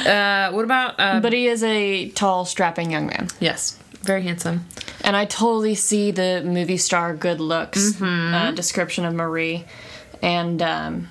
[0.07, 0.99] uh, what about?
[0.99, 3.29] Uh, But he is a tall, strapping young man.
[3.40, 4.66] yes, very handsome.
[5.05, 8.35] And I totally see the movie star good looks Mm-hmm.
[8.35, 9.64] uh, description of Marie.
[10.23, 11.09] And um,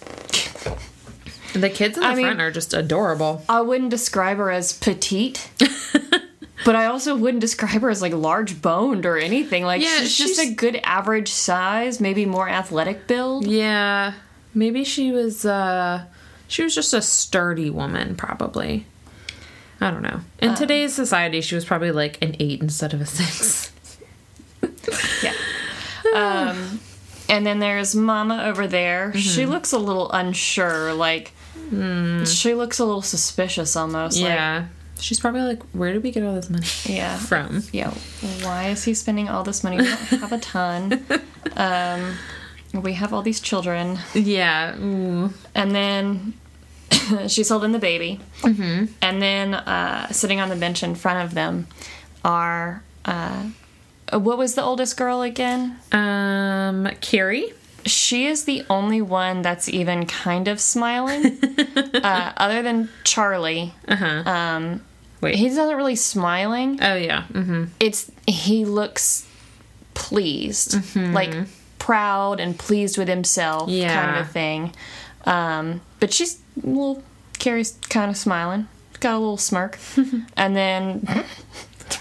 [1.54, 3.42] The kids in the I mean- front are just adorable.
[3.48, 5.50] I wouldn't describe her as petite.
[6.64, 9.64] but I also wouldn't describe her as like large boned or anything.
[9.64, 13.46] Like Yeah, she's just a good average size, maybe more athletic build.
[13.46, 14.14] Yeah,
[14.52, 15.44] maybe she was.
[15.46, 16.04] uh
[16.48, 18.86] She was just a sturdy woman, probably.
[19.80, 20.20] I don't know.
[20.38, 23.72] In today's society, she was probably like an eight instead of a six.
[25.22, 25.32] Yeah.
[26.14, 26.78] Um,
[27.28, 29.08] and then there's Mama over there.
[29.08, 29.18] Mm-hmm.
[29.18, 30.92] She looks a little unsure.
[30.94, 31.32] Like,
[31.70, 34.20] she looks a little suspicious almost.
[34.20, 34.34] Like, Mm.
[34.36, 34.66] Yeah,
[35.00, 37.18] she's probably like, "Where did we get all this money yeah.
[37.18, 37.92] from?" Yeah.
[38.42, 39.78] Why is he spending all this money?
[39.78, 41.04] We don't have a ton.
[41.56, 42.16] Um,
[42.82, 43.98] we have all these children.
[44.14, 44.76] Yeah.
[44.78, 45.32] Ooh.
[45.54, 46.34] And then
[47.28, 48.20] she's holding the baby.
[48.40, 48.86] Mm-hmm.
[49.00, 51.66] And then uh, sitting on the bench in front of them
[52.24, 53.44] are uh,
[54.12, 55.78] uh, what was the oldest girl again?
[55.92, 57.52] Um, Carrie.
[57.86, 61.38] She is the only one that's even kind of smiling,
[61.94, 63.74] uh, other than Charlie.
[63.86, 64.22] Uh huh.
[64.24, 64.80] Um,
[65.20, 65.34] Wait.
[65.34, 66.78] he doesn't really smiling.
[66.82, 67.24] oh yeah.
[67.30, 67.64] Mm-hmm.
[67.78, 69.28] It's he looks
[69.92, 71.34] pleased, like
[71.84, 74.72] proud and pleased with himself, kind of a thing.
[75.26, 77.02] Um, but she's a little,
[77.38, 78.68] Carrie's kind of smiling,
[79.00, 79.78] got a little smirk,
[80.36, 81.06] and then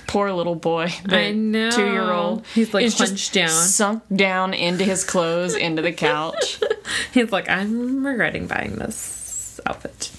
[0.07, 1.69] poor little boy, the I know.
[1.69, 3.49] two-year-old, He's, like, hunched down.
[3.49, 6.61] sunk down into his clothes, into the couch.
[7.13, 10.11] He's like, I'm regretting buying this outfit.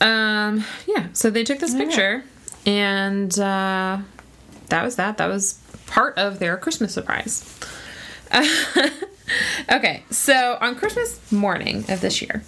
[0.00, 2.22] Um, yeah, so they took this picture,
[2.64, 3.98] and uh,
[4.68, 5.18] that was that.
[5.18, 7.56] That was part of their Christmas surprise.
[9.72, 12.42] okay, so on Christmas morning of this year,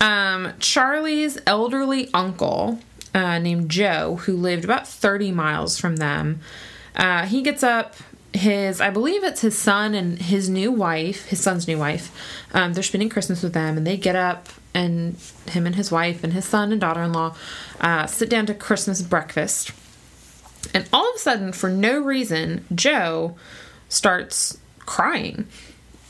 [0.00, 2.78] um, Charlie's elderly uncle,
[3.14, 6.40] uh, named Joe, who lived about 30 miles from them,
[6.96, 7.94] uh, he gets up.
[8.34, 12.10] His, I believe it's his son and his new wife, his son's new wife.
[12.54, 15.16] Um, they're spending Christmas with them, and they get up, and
[15.50, 17.36] him and his wife and his son and daughter-in-law
[17.80, 19.72] uh, sit down to Christmas breakfast.
[20.72, 23.36] And all of a sudden, for no reason, Joe
[23.88, 24.58] starts
[24.96, 25.46] crying.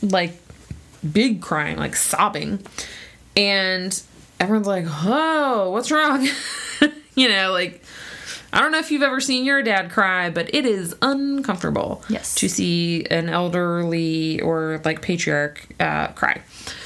[0.03, 0.33] Like,
[1.12, 2.61] big crying, like sobbing.
[3.37, 4.01] And
[4.41, 6.26] everyone's like, oh, what's wrong?
[7.14, 7.83] you know, like,
[8.53, 12.35] I don't know if you've ever seen your dad cry, but it is uncomfortable Yes.
[12.37, 16.43] to see an elderly or like patriarch uh, cry.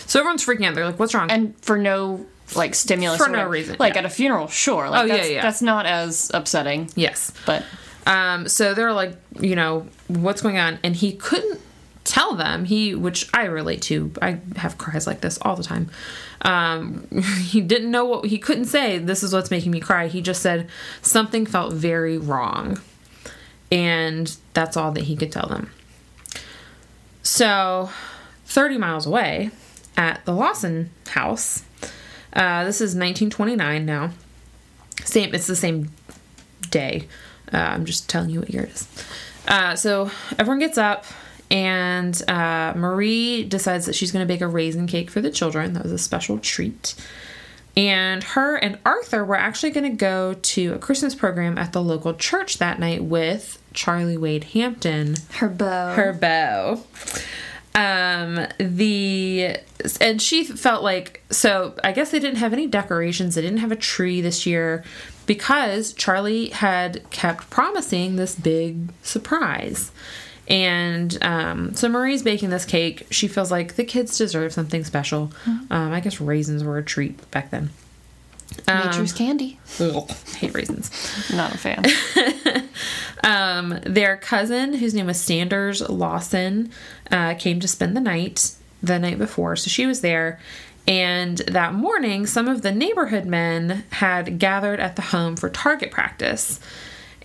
[0.06, 0.74] So everyone's freaking out.
[0.74, 1.30] They're like, what's wrong?
[1.30, 2.24] and for no
[2.54, 4.00] like stimulus For no reason, like yeah.
[4.00, 5.42] at a funeral sure like Oh, yeah, that's, yeah.
[5.42, 7.32] that's not as upsetting yes.
[7.44, 7.64] but
[8.06, 10.78] Um, so they're like, you know, what's going on?
[10.84, 11.60] And he couldn't
[12.06, 12.64] tell them.
[12.64, 14.12] He, which I relate to.
[14.22, 15.90] I have cries like this all the time.
[16.42, 17.06] Um,
[17.42, 18.98] he didn't know what he couldn't say.
[18.98, 20.06] This is what's making me cry.
[20.06, 20.68] He just said
[21.02, 22.80] something felt very wrong,
[23.70, 25.70] and that's all that he could tell them.
[27.22, 27.90] So,
[28.44, 29.50] thirty miles away,
[29.96, 31.64] at the Lawson house.
[32.32, 34.10] Uh, this is 1929 now.
[35.04, 35.34] Same.
[35.34, 35.90] It's the same
[36.70, 37.08] day.
[37.52, 38.88] Uh, I'm just telling you what year it is.
[39.48, 41.06] Uh, so everyone gets up,
[41.50, 45.74] and uh, Marie decides that she's going to bake a raisin cake for the children.
[45.74, 46.94] That was a special treat.
[47.76, 51.82] And her and Arthur were actually going to go to a Christmas program at the
[51.82, 55.92] local church that night with Charlie Wade Hampton, her beau.
[55.94, 56.84] her beau.
[57.74, 59.58] Um, the
[60.00, 61.74] and she felt like so.
[61.84, 63.34] I guess they didn't have any decorations.
[63.34, 64.82] They didn't have a tree this year
[65.26, 69.92] because Charlie had kept promising this big surprise.
[70.48, 73.06] And um, so Marie's baking this cake.
[73.10, 75.32] She feels like the kids deserve something special.
[75.70, 77.70] Um, I guess raisins were a treat back then.
[78.68, 80.90] nature's candy Ugh, hate raisins.
[81.34, 81.84] not a fan
[83.24, 86.70] Um, their cousin, whose name was Sanders Lawson,
[87.10, 90.38] uh, came to spend the night the night before, so she was there.
[90.86, 95.90] And that morning, some of the neighborhood men had gathered at the home for target
[95.90, 96.60] practice.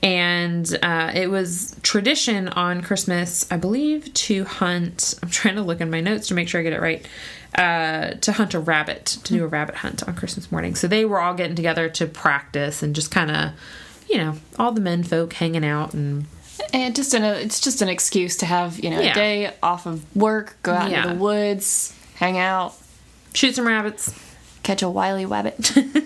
[0.04, 5.14] And uh, it was tradition on Christmas, I believe, to hunt.
[5.22, 7.06] I'm trying to look in my notes to make sure I get it right.
[7.54, 10.74] Uh, to hunt a rabbit, to do a rabbit hunt on Christmas morning.
[10.74, 13.52] So they were all getting together to practice and just kind of,
[14.10, 16.26] you know, all the men folk hanging out and
[16.74, 19.12] and just an it's just an excuse to have you know Yeah.
[19.12, 21.02] a day off of work go out Yeah.
[21.04, 22.76] into the woods hang out
[23.34, 24.14] shoot some rabbits.
[24.62, 26.06] catch a wily wabbit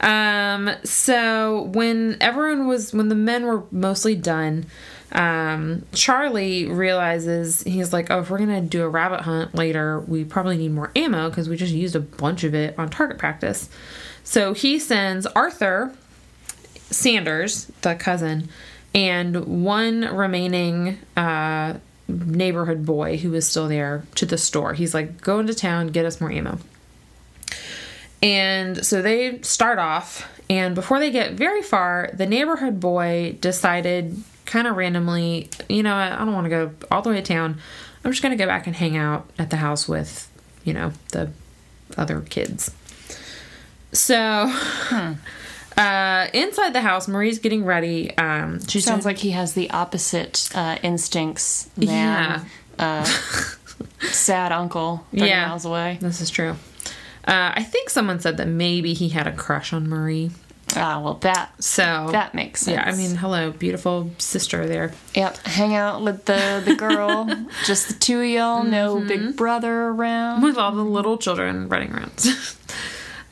[0.00, 4.66] Um, so when everyone was, when the men were mostly done,
[5.12, 10.24] um, Charlie realizes he's like, oh, if we're gonna do a rabbit hunt later, we
[10.24, 13.68] probably need more ammo because we just used a bunch of it on target practice.
[14.24, 15.92] So he sends Arthur
[16.90, 18.48] Sanders, the cousin,
[18.94, 21.74] and one remaining uh,
[22.08, 24.74] neighborhood boy who is still there to the store.
[24.74, 26.58] He's like, go into town, get us more ammo.
[28.22, 34.22] And so they start off, and before they get very far, the neighborhood boy decided
[34.44, 37.58] kind of randomly, you know, I don't want to go all the way to town.
[38.04, 40.30] I'm just going to go back and hang out at the house with,
[40.64, 41.30] you know, the
[41.96, 42.72] other kids.
[43.92, 44.16] So,
[45.76, 48.16] uh, inside the house, Marie's getting ready.
[48.18, 52.44] Um, she sounds like he has the opposite uh, instincts than Yeah.
[52.78, 53.04] uh,
[54.10, 55.46] sad uncle 30 Yeah.
[55.48, 56.56] miles away This is true.
[57.30, 60.30] Uh, I think someone said that maybe he had a crush on Marie.
[60.76, 64.92] ah well that So that makes sense Yeah, I mean, hello, beautiful sister there.
[65.14, 67.28] Yep, hang out with the the girl,
[67.66, 69.08] just the two of y'all, no Mm-hmm.
[69.08, 70.42] big brother around.
[70.42, 72.12] with all the little children running around.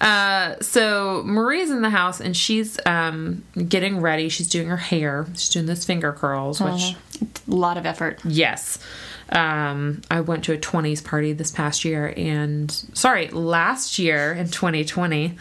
[0.00, 4.28] Uh, so Marie's in the house and she's um, getting ready.
[4.28, 5.26] She's doing her hair.
[5.34, 8.20] She's doing those finger curls, which A lot of effort.
[8.24, 8.78] yes.
[9.30, 14.48] Um, I went to a 20s party this past year and sorry, last year in
[14.48, 15.36] 2020.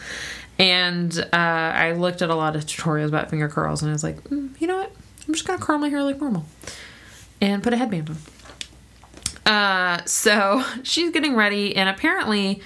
[0.58, 4.02] And uh, I looked at a lot of tutorials about finger curls and I was
[4.04, 4.92] like, mm, you know what?
[5.26, 6.46] I'm just going to curl my hair like normal
[7.40, 8.16] and put a headband on.
[9.48, 12.60] Uh, so she's getting ready, and apparently,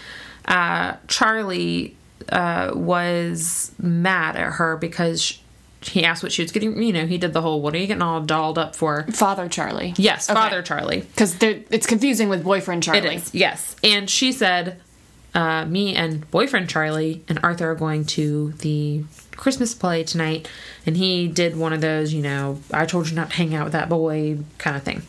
[0.47, 1.97] uh, Charlie
[2.29, 5.39] uh, was mad at her because
[5.87, 6.80] he asked what she was getting.
[6.83, 9.49] You know, he did the whole "What are you getting all dolled up for?" Father
[9.49, 9.95] Charlie.
[9.97, 11.01] Yes, Father Charlie.
[11.01, 13.01] Because it's confusing with boyfriend Charlie.
[13.01, 14.80] It is yes, and she said,
[15.35, 19.05] uh, "Me and boyfriend Charlie and Arthur are going to the
[19.37, 20.49] Christmas play tonight,"
[20.87, 23.64] and he did one of those, you know, "I told you not to hang out
[23.64, 25.03] with that boy" kind of thing.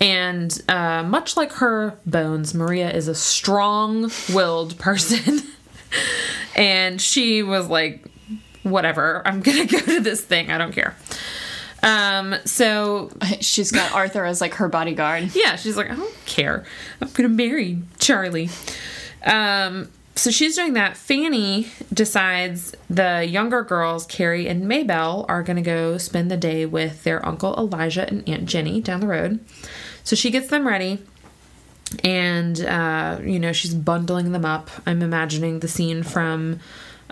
[0.00, 5.42] And uh, much like her bones, Maria is a strong-willed person,
[6.54, 8.04] and she was like,
[8.70, 10.50] "Whatever, I'm gonna go to this thing.
[10.50, 10.94] I don't care."
[11.82, 13.10] Um, so
[13.40, 15.30] She's got Arthur as like her bodyguard.
[15.34, 16.64] yeah, she's like, I don't care.
[17.00, 18.50] I'm gonna marry Charlie.
[19.24, 20.96] Um, so she's doing that.
[20.96, 27.04] Fanny decides the younger girls, Carrie and Maybelle, are gonna go spend the day with
[27.04, 29.40] their uncle Elijah and Aunt Jenny down the road.
[30.04, 30.98] So she gets them ready.
[32.02, 34.70] And uh, you know she's bundling them up.
[34.86, 36.58] I'm imagining the scene from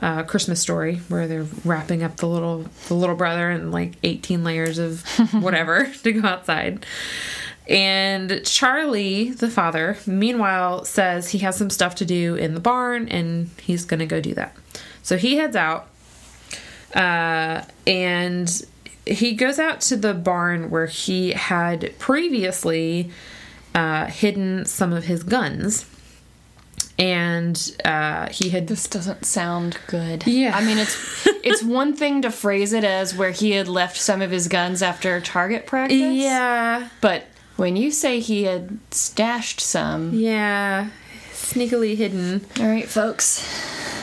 [0.02, 4.44] uh, Christmas Story where they're wrapping up the little the little brother in like 18
[4.44, 6.84] layers of whatever to go outside.
[7.66, 13.08] And Charlie, the father, meanwhile says he has some stuff to do in the barn
[13.08, 14.54] and he's going to go do that.
[15.02, 15.88] So he heads out
[16.94, 18.66] uh, and
[19.06, 23.10] he goes out to the barn where he had previously
[23.74, 25.86] uh, hidden some of his guns.
[26.98, 30.26] And uh, he had This doesn't sound good.
[30.26, 30.56] Yeah.
[30.56, 34.22] I mean, it's it's one thing to phrase it as where he had left some
[34.22, 35.98] of his guns after target practice.
[35.98, 37.26] Yeah, But
[37.56, 40.88] when you say he had stashed some, yeah,
[41.44, 42.44] sneakily hidden.
[42.58, 43.46] all right, folks.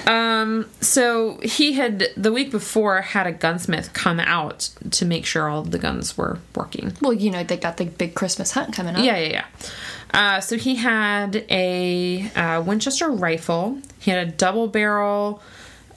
[0.07, 5.47] Um, so he had the week before had a gunsmith come out to make sure
[5.47, 6.93] all the guns were working.
[7.01, 9.03] Well, you know they got the big Christmas hunt coming up.
[9.03, 9.45] Yeah, yeah, yeah.
[10.13, 13.79] Uh, so he had a uh, Winchester rifle.
[13.99, 15.41] He had a double barrel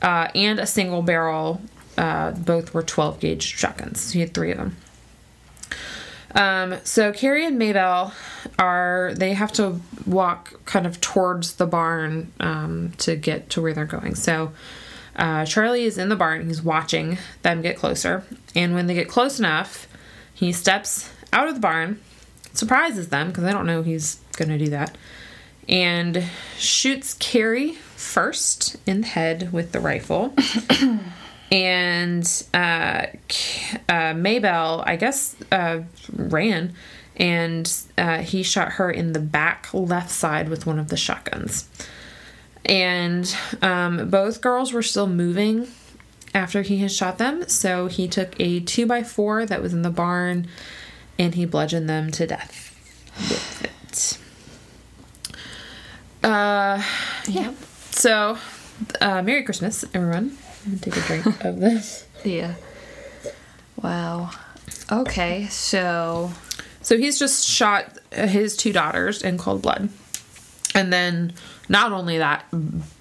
[0.03, 1.61] uh, and a single barrel.
[1.97, 4.01] Uh, both were 12 gauge shotguns.
[4.01, 4.77] So he had three of them.
[6.35, 8.13] Um, so Carrie and Maybelle
[8.59, 13.73] are they have to walk kind of towards the barn um, to get to where
[13.73, 14.15] they're going.
[14.17, 14.53] So
[15.17, 16.47] uh, Charlie is in the barn.
[16.47, 18.25] He's watching them get closer,
[18.55, 19.87] and when they get close enough,
[20.33, 22.01] he steps out of the barn,
[22.53, 24.97] surprises them because they don't know he's going to do that,
[25.69, 26.25] and
[26.59, 30.35] shoots Carrie first in the head with the rifle.
[31.55, 33.07] and uh,
[33.89, 35.83] uh, Maybelle, I guess, uh,
[36.13, 36.75] ran,
[37.15, 41.69] and uh, he shot her in the back left side with one of the shotguns.
[42.65, 43.33] And
[43.63, 45.69] um, both girls were still moving
[46.35, 49.83] after he had shot them, so he took a two by four that was in
[49.83, 50.49] the barn,
[51.21, 52.73] and he bludgeoned them to death
[53.31, 54.19] with it.
[56.29, 56.83] Uh,
[57.29, 57.53] yeah.
[57.93, 58.39] So,
[59.01, 60.37] uh, Merry Christmas, everyone.
[60.67, 62.07] I'm take a drink of this.
[62.25, 62.55] Yeah.
[63.83, 64.31] Wow.
[64.91, 66.31] Okay, so
[66.83, 69.89] So he's just shot his two daughters in cold blood.
[70.75, 71.33] And then
[71.69, 72.45] not only that,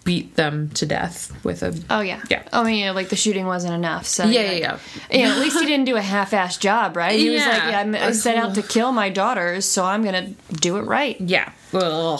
[0.04, 2.44] beat them to death with a oh yeah, Yeah.
[2.54, 4.06] I mean, yeah, like the shooting wasn't enough.
[4.06, 4.80] So Yeah, yeah, yeah.
[5.10, 7.18] Yeah, at least he didn't do a half-assed job, right?
[7.18, 7.70] He was like, Yeah.
[7.72, 11.20] yeah, I'm, I set out to kill my daughters, so I'm gonna do it right.
[11.20, 11.52] Yeah.
[11.74, 12.20] Ugh.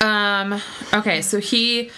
[0.00, 0.60] Um.
[0.92, 1.22] Okay.
[1.22, 1.90] So he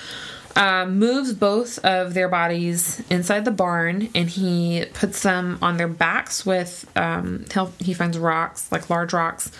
[0.56, 5.88] uh, moves both of their bodies inside the barn, and he puts them on their
[5.88, 6.90] backs with.
[6.96, 7.44] Um,
[7.78, 9.52] he finds rocks, like large rocks,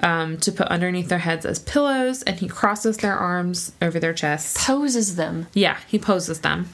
[0.00, 4.12] um, to put underneath their heads as pillows, and he crosses their arms over their
[4.12, 4.66] chests.
[4.66, 5.46] Poses them.
[5.54, 6.68] Yeah, he poses them,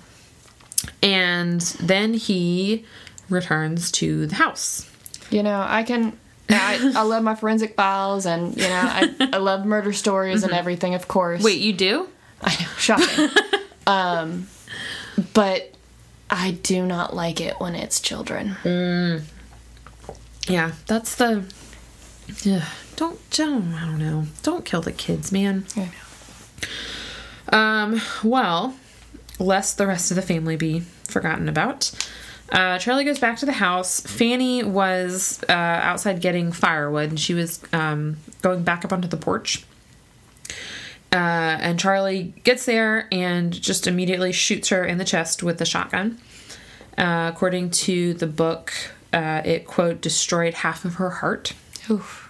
[1.03, 2.85] and then he
[3.29, 4.91] returns to the house.
[5.31, 6.19] You know, I can.
[6.53, 10.53] I, I love my forensic files, and you know, I, I love murder stories and
[10.53, 10.95] everything.
[10.95, 11.39] Of course.
[11.39, 11.45] Mm-hmm.
[11.45, 12.09] Wait, you do?
[12.43, 13.29] I know, shocking.
[13.87, 14.49] um,
[15.35, 15.75] but
[16.29, 18.57] I do not like it when it's children.
[20.49, 21.45] Yeah, that's the.
[22.43, 22.65] Yeah,
[22.97, 24.27] don't, don't, I don't know.
[24.43, 25.67] Don't kill the kids, man.
[25.77, 25.91] I
[27.53, 27.59] know.
[27.59, 28.77] Um, well,
[29.39, 31.91] lest the rest of the family be forgotten about.
[32.51, 34.01] Uh, Charlie goes back to the house.
[34.01, 39.17] Fanny was uh, outside getting firewood, and she was um, going back up onto the
[39.17, 39.65] porch.
[41.13, 41.17] Uh,
[41.61, 46.19] and Charlie gets there and just immediately shoots her in the chest with the shotgun.
[46.97, 48.73] Uh, according to the book,
[49.13, 51.53] uh, it quote destroyed half of her heart.
[51.91, 52.27] Oof.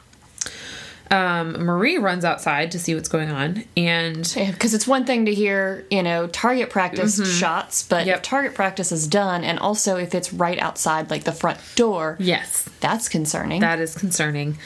[1.11, 5.35] Um, Marie runs outside to see what's going on, and Because it's one thing to
[5.35, 8.17] hear, you know, target practice shots, but Yep.
[8.19, 12.17] if target practice is done, and also if it's right outside, like the front door,
[12.21, 13.61] yes, that's concerning.
[13.61, 14.57] That is concerning.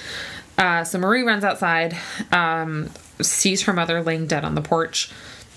[0.58, 1.96] Uh, so Marie runs outside,
[2.30, 2.90] um,
[3.20, 5.06] sees her mother laying dead on the porch,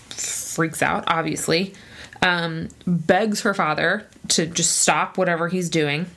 [0.09, 1.73] freaks out, obviously,
[2.21, 6.07] um, begs her father to just stop whatever he's doing.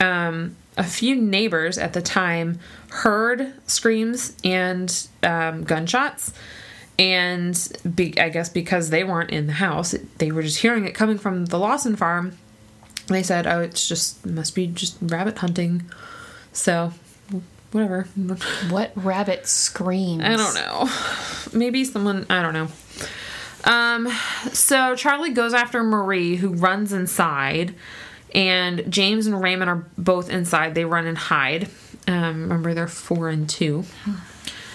[0.00, 2.58] Um, a few neighbors at the time
[2.90, 6.32] heard screams and um, gunshots.
[6.98, 10.94] And be, I guess because they weren't in the house, they were just hearing it
[10.94, 12.38] coming from the Lawson farm.
[13.08, 15.84] They said, "Oh, it's just must be just rabbit hunting."
[16.52, 16.94] So,
[17.76, 18.02] whatever.
[18.70, 20.22] what rabbit screams?
[20.24, 20.88] I don't know.
[21.58, 22.26] Maybe someone.
[22.30, 22.68] I don't know.
[23.64, 24.08] Um.
[24.52, 27.74] So Charlie goes after Marie, who runs inside,
[28.34, 30.74] and James and Raymond are both inside.
[30.74, 31.68] They run and hide.
[32.08, 32.42] Um.
[32.42, 33.84] Remember, they're four and two.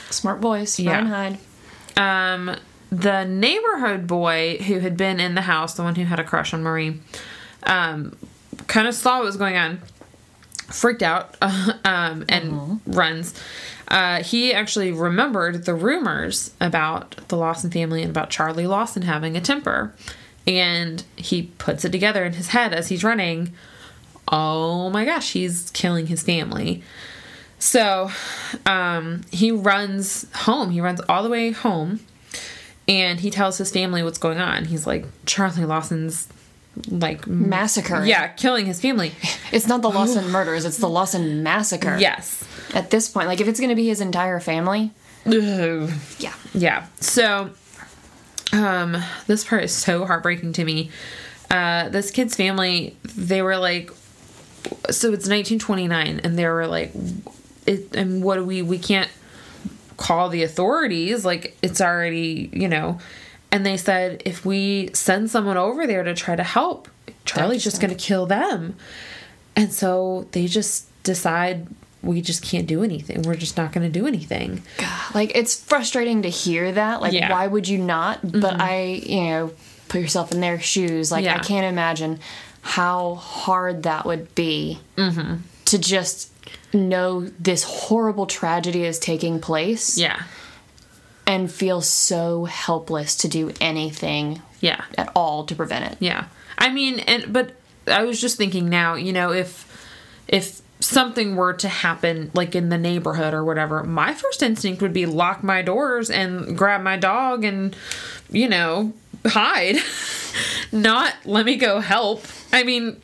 [0.09, 0.95] Smart boys, Yeah.
[0.95, 1.37] run and
[1.95, 2.33] hide.
[2.51, 2.55] um,
[2.91, 6.53] the neighborhood boy who had been in the house, the one who had a crush
[6.53, 6.99] on Marie,
[7.63, 8.17] um,
[8.67, 9.79] kind of saw what was going on,
[10.71, 13.33] freaked out, um, and runs.
[13.87, 19.35] Uh, he actually remembered the rumors about the Lawson family and about Charlie Lawson having
[19.35, 19.93] a temper.
[20.47, 23.53] And he puts it together in his head as he's running.
[24.27, 26.83] Oh my gosh, he's killing his family.
[27.59, 28.09] So
[28.65, 30.71] um, he runs home.
[30.71, 31.99] He runs all the way home
[32.87, 34.65] and he tells his family what's going on.
[34.65, 36.27] He's like, Charlie Lawson's
[36.89, 38.03] like Massacre.
[38.05, 39.11] Yeah, killing his family.
[39.51, 41.97] It's not the Lawson murders, it's the Lawson massacre.
[41.99, 42.43] Yes.
[42.73, 44.91] At this point, like if it's going to be his entire family,
[45.25, 45.89] Ugh.
[46.19, 46.33] yeah.
[46.53, 46.85] Yeah.
[46.99, 47.49] So
[48.53, 48.97] um
[49.27, 50.89] this part is so heartbreaking to me.
[51.49, 53.91] Uh this kid's family, they were like
[54.89, 56.91] so it's 1929 and they were like
[57.65, 59.09] it and what do we we can't
[59.97, 62.99] call the authorities like it's already, you know.
[63.51, 66.87] And they said if we send someone over there to try to help,
[67.25, 68.75] Charlie's just going to kill them.
[69.55, 71.67] And so they just decide
[72.01, 73.21] we just can't do anything.
[73.23, 74.63] We're just not going to do anything.
[74.77, 77.01] God, Like it's frustrating to hear that.
[77.01, 77.23] Like Yeah.
[77.25, 77.31] Mm-hmm.
[77.33, 78.19] why would you not?
[78.23, 79.51] But I, you know,
[79.89, 81.11] put yourself in their shoes.
[81.11, 81.35] Like Yeah.
[81.35, 82.19] I can't imagine
[82.61, 85.35] how hard that would be Mm-hmm.
[85.65, 86.29] to just
[86.73, 90.21] know this horrible tragedy is taking place Yeah.
[91.31, 94.81] And feel so helpless to do anything Yeah.
[94.97, 95.97] at all to prevent it.
[95.99, 96.25] Yeah.
[96.57, 97.53] I mean, and but
[97.87, 99.65] I was just thinking now, you know, if
[100.27, 104.93] if something were to happen like in the neighborhood or whatever, my first instinct would
[104.93, 107.75] be lock my doors and grab my dog and
[108.29, 108.91] you know,
[109.25, 109.77] hide.
[110.71, 112.23] Not let me go help.
[112.51, 113.01] I mean,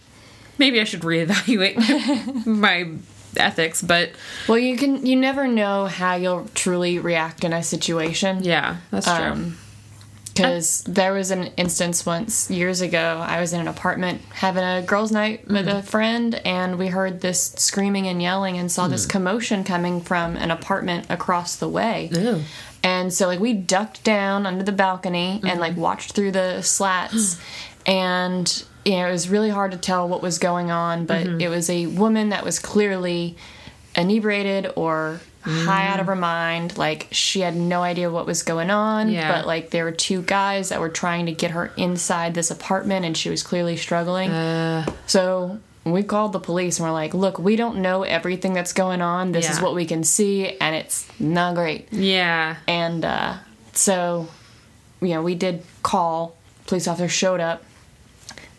[0.57, 1.75] maybe I should reevaluate
[2.45, 2.91] my, my
[3.35, 4.11] ethics, but
[4.47, 8.43] Well, you can you never know how you'll truly react in a situation.
[8.43, 9.15] yeah, that's true.
[9.15, 9.57] Um,
[10.33, 14.83] Because there was an instance once years ago, I was in an apartment having a
[14.83, 15.79] girls' night with mm.
[15.79, 19.09] a friend, and we heard this screaming and yelling and saw this mm.
[19.09, 22.09] commotion coming from an apartment across the way.
[22.11, 22.43] Ew.
[22.83, 25.77] And so, like, we ducked down under the balcony and, like, mm.
[25.79, 27.39] watched through the slats.
[27.87, 31.49] and, you know, it was really hard to tell what was going on, but it
[31.49, 33.35] was a woman that was clearly
[33.95, 36.77] inebriated or high out of her mind.
[36.77, 39.09] Like, she had no idea what was going on.
[39.09, 39.31] Yeah.
[39.31, 43.05] But, like, there were two guys that were trying to get her inside this apartment,
[43.05, 44.29] and she was clearly struggling.
[44.29, 48.73] Uh, So we called the police and we're like, look, we don't know everything that's
[48.73, 49.31] going on.
[49.31, 51.87] This is what we can see, and it's not great.
[51.93, 52.57] yeah.
[52.67, 53.35] And uh,
[53.71, 54.27] so,
[55.01, 56.35] you know, we did call.
[56.65, 57.63] Police officer showed up.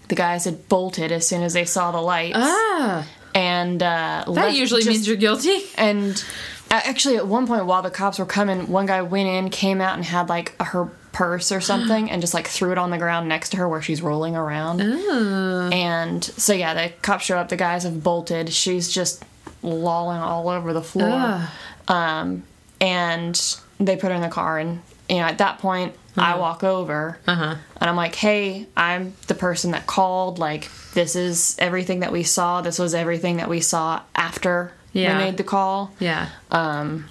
[0.08, 2.38] The guys had bolted as soon as they saw the lights.
[2.38, 5.60] Ah, and uh, that usually means you're guilty.
[5.76, 6.22] And
[6.70, 9.94] actually, at one point, while the cops were coming, one guy went in, came out,
[9.94, 12.98] and had like a, her purse or something, and just like threw it on the
[12.98, 14.80] ground next to her where she's rolling around.
[14.80, 15.70] Ooh.
[15.72, 17.48] And so, yeah, the cops show up.
[17.48, 18.52] The guys have bolted.
[18.52, 19.24] She's just
[19.62, 21.48] lolling all over the floor.
[21.86, 22.44] Um,
[22.80, 26.64] and they put her in the car, and you know, at that point, I walk
[26.64, 27.54] over Uh-huh.
[27.80, 30.38] and I'm like, "Hey, I'm the person that called.
[30.38, 32.60] Like, this is everything that we saw.
[32.60, 35.16] This was everything that we saw after Yeah.
[35.18, 36.28] we made the call." Yeah.
[36.50, 37.06] Um.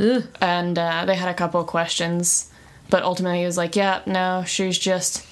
[0.00, 0.24] Ugh.
[0.40, 2.50] And uh, they had a couple of questions,
[2.90, 5.24] but ultimately, it was like, "Yeah, no, she's just."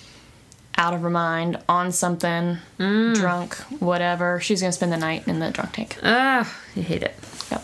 [0.79, 4.41] Out of her mind, on something, drunk, whatever.
[4.41, 5.99] She's gonna spend the night in the drunk tank.
[6.03, 7.15] Ah, I hate it.
[7.51, 7.63] Yep.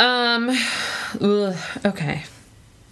[0.00, 0.50] Um.
[1.20, 2.24] Ugh, okay.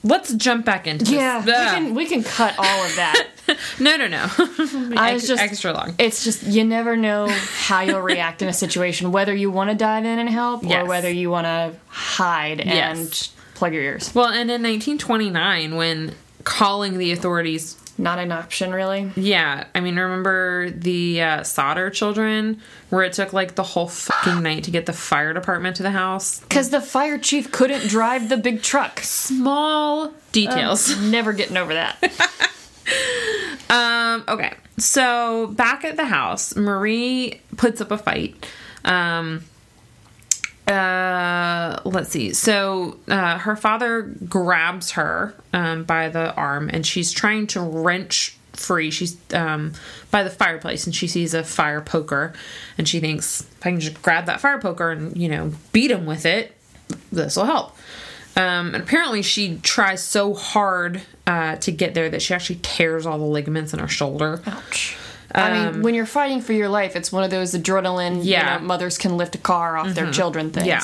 [0.04, 1.14] Let's jump back into this.
[1.14, 3.28] Yeah, we can we can cut all of that.
[3.78, 4.26] No, no, no.
[4.96, 5.94] I was just extra long.
[5.98, 9.76] It's just you never know how you'll react in a situation, whether you want to
[9.76, 10.82] dive in and help Yes.
[10.82, 13.32] or whether you want to hide and Yes.
[13.54, 14.14] plug your ears.
[14.14, 19.12] Well, and in 1929, when calling the authorities, Not an option, really.
[19.16, 24.42] yeah, I mean, remember the uh, Sodder children, where it took like the whole fucking
[24.42, 26.40] night to get the fire department to the house?
[26.40, 29.00] Because the fire chief couldn't drive the big truck.
[29.00, 30.98] Small details.
[31.00, 31.98] Never getting over that.
[33.70, 34.52] Um, okay.
[34.78, 38.46] So back at the house, Marie puts up a fight.
[38.84, 39.42] Um,
[40.66, 42.32] uh, let's see.
[42.32, 48.36] So uh, her father grabs her um, by the arm, and she's trying to wrench
[48.52, 48.90] free.
[48.90, 49.74] She's um,
[50.10, 52.32] by the fireplace, and she sees a fire poker,
[52.78, 55.90] and she thinks, "If I can just grab that fire poker and you know beat
[55.90, 56.56] him with it,
[57.12, 57.76] this will help."
[58.36, 63.06] Um, and apparently, she tries so hard uh, to get there that she actually tears
[63.06, 64.42] all the ligaments in her shoulder.
[64.46, 64.96] Ouch.
[65.34, 68.54] I mean, when you're fighting for your life, it's one of those adrenaline, Yeah.
[68.54, 70.66] you know, mothers can lift a car off their children things.
[70.66, 70.82] Yeah.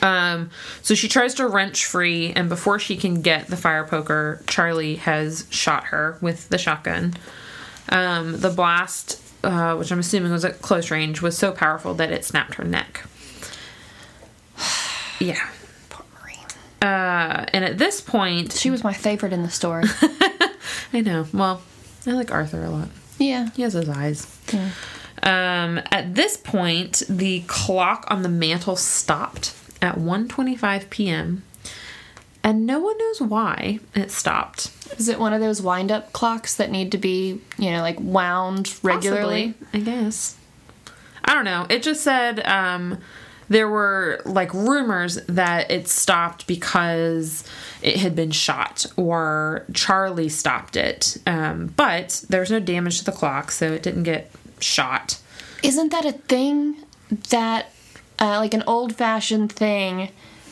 [0.00, 0.50] Um,
[0.80, 4.96] so she tries to wrench free, and before she can get the fire poker, Charlie
[4.96, 7.12] has shot her with the shotgun.
[7.90, 12.10] Um, the blast, uh, which I'm assuming was at close range, was so powerful that
[12.10, 13.04] it snapped her neck.
[15.20, 15.38] Yeah.
[15.90, 16.38] Poor Marie.
[16.80, 19.84] Uh, and at this point, She was my favorite in the story.
[20.92, 21.26] I know.
[21.32, 21.62] Well,
[22.06, 22.88] I like Arthur a lot.
[23.28, 23.50] Yeah.
[23.54, 24.26] He has his eyes.
[25.22, 31.44] Um, at this point, the clock on the mantle stopped at 1:25 p.m.
[32.44, 34.72] And no one knows why it stopped.
[34.98, 38.00] Is it one of those wind up clocks that need to be, you know, like
[38.00, 39.52] wound regularly?
[39.52, 40.36] Possibly, I guess.
[41.24, 41.66] I don't know.
[41.70, 42.98] It just said um,
[43.52, 47.44] there were like rumors that it stopped because
[47.82, 51.18] it had been shot or Charlie stopped it.
[51.26, 54.30] Um, but there was no damage to the clock, so it didn't get
[54.60, 55.20] shot.
[55.62, 56.76] Isn't that a thing
[57.28, 57.70] that,
[58.18, 60.08] uh, like an old fashioned thing?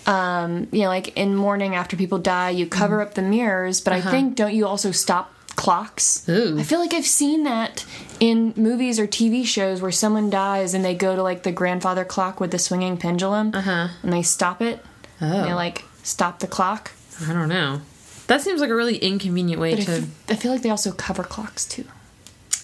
[0.07, 3.92] Um, you know, like in mourning after people die, you cover up the mirrors, but
[3.92, 6.26] I think don't you also stop clocks?
[6.28, 6.58] Ooh.
[6.58, 7.84] I feel like I've seen that
[8.18, 12.04] in movies or TV shows where someone dies and they go to like the grandfather
[12.04, 13.88] clock with the swinging pendulum, uh-huh.
[14.02, 14.84] and they stop it.
[15.20, 15.54] And they Oh.
[15.56, 16.92] like stop the clock.
[17.28, 17.82] I don't know.
[18.26, 19.92] That seems like a really inconvenient way But I to.
[19.98, 21.84] f- I feel like they also cover clocks too.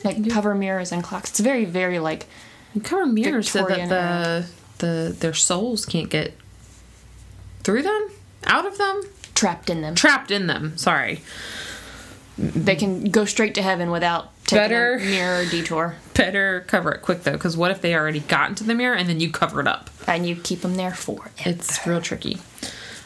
[0.04, 1.30] Like cover mirrors and clocks.
[1.30, 2.26] It's very, very like
[2.84, 4.46] cover mirrors so that the
[4.78, 6.34] the their souls can't get
[7.64, 8.08] through them,
[8.44, 9.02] out of them,
[9.34, 9.94] trapped in them.
[9.94, 10.76] trapped in them.
[10.78, 11.20] Sorry.
[12.38, 17.02] They can go straight to heaven without taking Better- a mirror detour, Better cover it
[17.02, 19.60] quick though, because what if they already got into the mirror and then you cover
[19.60, 19.90] it up?
[20.08, 22.38] and you keep them there for It's real tricky.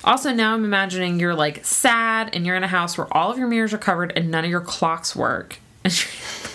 [0.04, 3.38] Also, now I'm imagining you're like sad and you're in a house where all of
[3.38, 5.58] your mirrors are covered and none of your clocks work.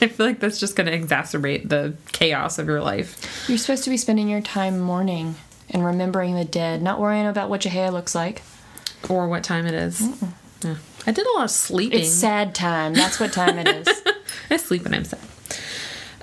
[0.01, 3.47] And I feel like that's just going to exacerbate the chaos of your life.
[3.47, 5.35] You're supposed to be spending your time mourning
[5.69, 8.41] and remembering the dead, not worrying about what your hair looks like.
[9.07, 10.05] Or what time it is.
[10.65, 10.75] Yeah.
[11.07, 11.99] I did a lot of sleeping.
[11.99, 12.93] It's sad time.
[12.93, 13.87] That's what time it is.
[14.49, 15.19] I sleep when I'm sad.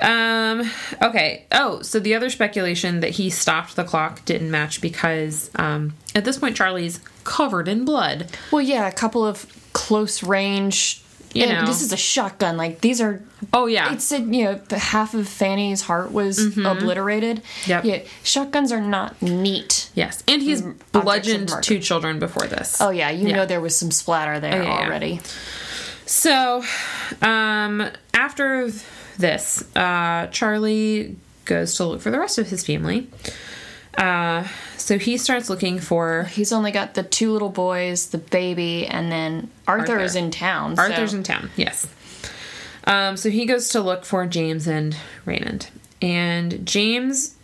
[0.01, 0.69] Um,
[1.01, 1.47] okay.
[1.53, 6.25] Oh, so the other speculation that he stopped the clock didn't match because um, at
[6.25, 8.27] this point Charlie's covered in blood.
[8.51, 11.03] well, yeah, a couple of close range.
[11.35, 11.67] You and know.
[11.67, 12.57] this is a shotgun.
[12.57, 13.23] Like these are.
[13.53, 13.93] Oh yeah.
[13.93, 17.43] It said you know half of Fanny's heart was obliterated.
[17.67, 17.85] Yep.
[17.85, 19.91] Yeah, shotguns are not neat.
[19.95, 20.23] yes.
[20.29, 22.81] And he's bludgeoned two children before this.
[22.81, 23.37] Oh yeah, you Yeah.
[23.37, 24.87] know there was some splatter there yeah, yeah.
[24.87, 25.21] already.
[26.05, 26.63] So,
[27.23, 28.71] um, after
[29.19, 31.17] this, uh, Charlie
[31.47, 33.09] goes to look for the rest of his family.
[33.97, 34.47] Uh,
[34.83, 39.11] so he starts looking for He's only got the two little boys, the baby, and
[39.11, 40.05] then Arthur, Arthur.
[40.05, 40.77] is in town.
[40.77, 41.87] so- Arthur's in town, yes.
[42.85, 45.69] Um, so he goes to look for James and Raymond.
[46.01, 47.37] And James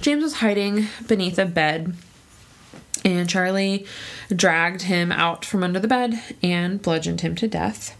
[0.00, 1.94] James was hiding beneath a bed.
[3.04, 3.86] And Charlie
[4.34, 7.96] dragged him out from under the bed and bludgeoned him to death.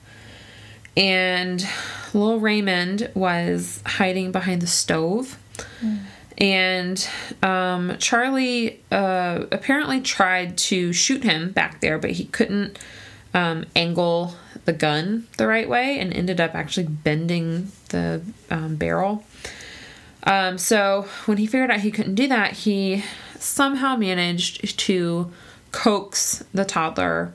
[0.96, 1.66] And
[2.12, 5.38] little Raymond was hiding behind the stove.
[6.40, 7.06] And
[7.42, 12.78] um, Charlie uh, apparently tried to shoot him back there, but he couldn't
[13.34, 14.34] um, angle
[14.64, 19.24] the gun the right way and ended up actually bending the um, barrel.
[20.24, 23.04] Um, so when he figured out he couldn't do that, he
[23.38, 25.30] somehow managed to
[25.72, 27.32] coax the toddler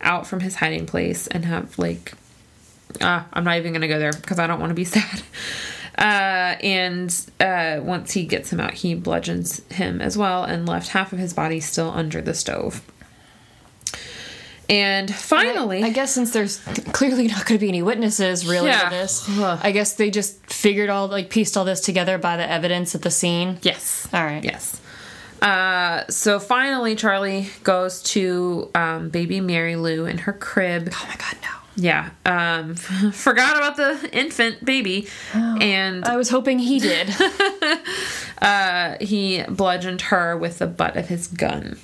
[0.00, 2.14] out from his hiding place and have like
[3.00, 5.22] uh, I'm not even gonna go there because I don't want to be sad.
[6.00, 10.88] Uh, and uh, once he gets him out, he bludgeons him as well and left
[10.88, 12.80] half of his body still under the stove.
[14.68, 16.58] And finally, I, I guess since there's
[16.92, 18.84] clearly not going to be any witnesses really Yeah.
[18.84, 22.48] to this, I guess they just figured all like pieced all this together by the
[22.48, 23.58] evidence at the scene.
[23.62, 24.08] yes.
[24.12, 24.44] All right.
[24.44, 24.80] Yes.
[25.42, 30.88] Uh, so finally, Charlie goes to um, baby Mary Lou in her crib.
[30.92, 31.48] Oh my god, no.
[31.76, 32.10] Yeah.
[32.24, 32.74] Um,
[33.12, 35.08] forgot about the infant baby.
[35.32, 37.14] And I was hoping he did.
[38.42, 41.78] uh, he bludgeoned her with the butt of his gun.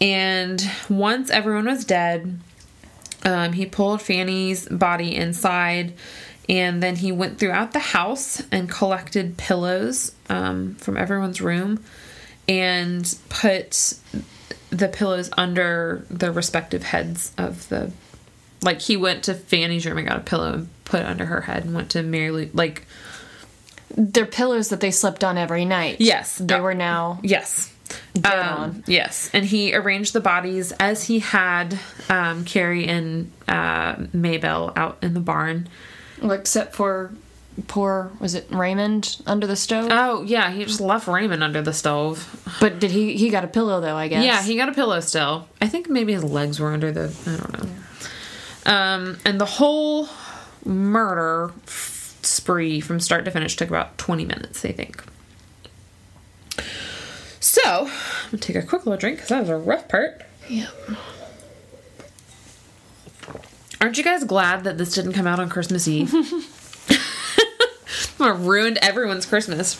[0.00, 2.38] And once everyone was dead,
[3.24, 5.94] um, he pulled Fanny's body inside
[6.48, 11.82] and then he went throughout the house and collected pillows um, from everyone's room
[12.46, 13.94] and put
[14.70, 17.92] the pillows under the respective heads of the.
[18.62, 21.42] Like he went to Fanny's room and got a pillow and put it under her
[21.42, 22.50] head and went to Mary Lou.
[22.54, 22.86] Like,
[23.96, 26.00] They're pillows that they slept on every night.
[26.00, 26.38] yes.
[26.38, 27.72] They were now Yes.
[28.14, 28.84] dead Um, on.
[28.86, 31.78] Yes, and he arranged the bodies as he had
[32.08, 35.68] um, Carrie and uh, Maybell out in the barn.
[36.22, 37.12] Except for
[37.68, 39.88] poor, was it Raymond under the stove?
[39.92, 42.56] Oh yeah, he just left Raymond under the stove.
[42.60, 44.24] but did he, he got a pillow though, I guess?
[44.24, 45.46] Yeah, he got a pillow still.
[45.60, 47.14] I think maybe his legs were under the.
[47.26, 47.68] I don't know.
[48.66, 50.08] Um, and the whole
[50.64, 54.64] murder f- spree from start to finish took about twenty minutes.
[54.64, 55.02] I think.
[57.40, 60.22] So I'm gonna take a quick little drink because that was a rough part.
[60.48, 60.68] Yep.
[63.80, 66.10] Aren't you guys glad that this didn't come out on Christmas Eve?
[68.20, 69.76] I ruined everyone's Christmas.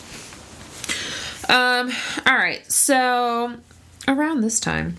[1.49, 1.91] Um,
[2.25, 3.55] all right, so
[4.07, 4.97] around this time,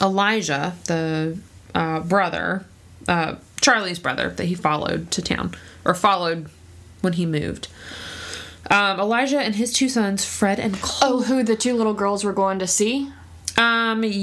[0.00, 1.38] Elijah, the
[1.74, 2.64] uh, brother,
[3.08, 5.54] uh, Charlie's brother that he followed to town,
[5.84, 6.48] or followed
[7.00, 7.68] when he moved,
[8.70, 11.14] um, Elijah and his two sons, Fred and Cole.
[11.14, 13.10] Oh, who the two little girls were going to see?
[13.56, 14.14] Um, because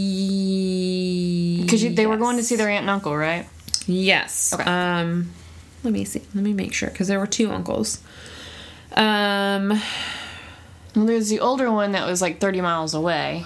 [1.96, 3.48] they were going to see their aunt and uncle, right?
[3.88, 4.54] Yes.
[4.54, 4.64] Okay.
[4.64, 5.32] Um,
[5.84, 6.22] let me see.
[6.34, 8.02] Let me make sure because there were two uncles.
[8.96, 9.80] Um.
[10.96, 13.46] Well, there's the older one that was like 30 miles away.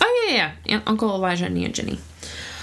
[0.00, 0.52] Oh yeah, yeah.
[0.64, 0.74] yeah.
[0.76, 1.98] Aunt, Uncle Elijah and Aunt Jenny.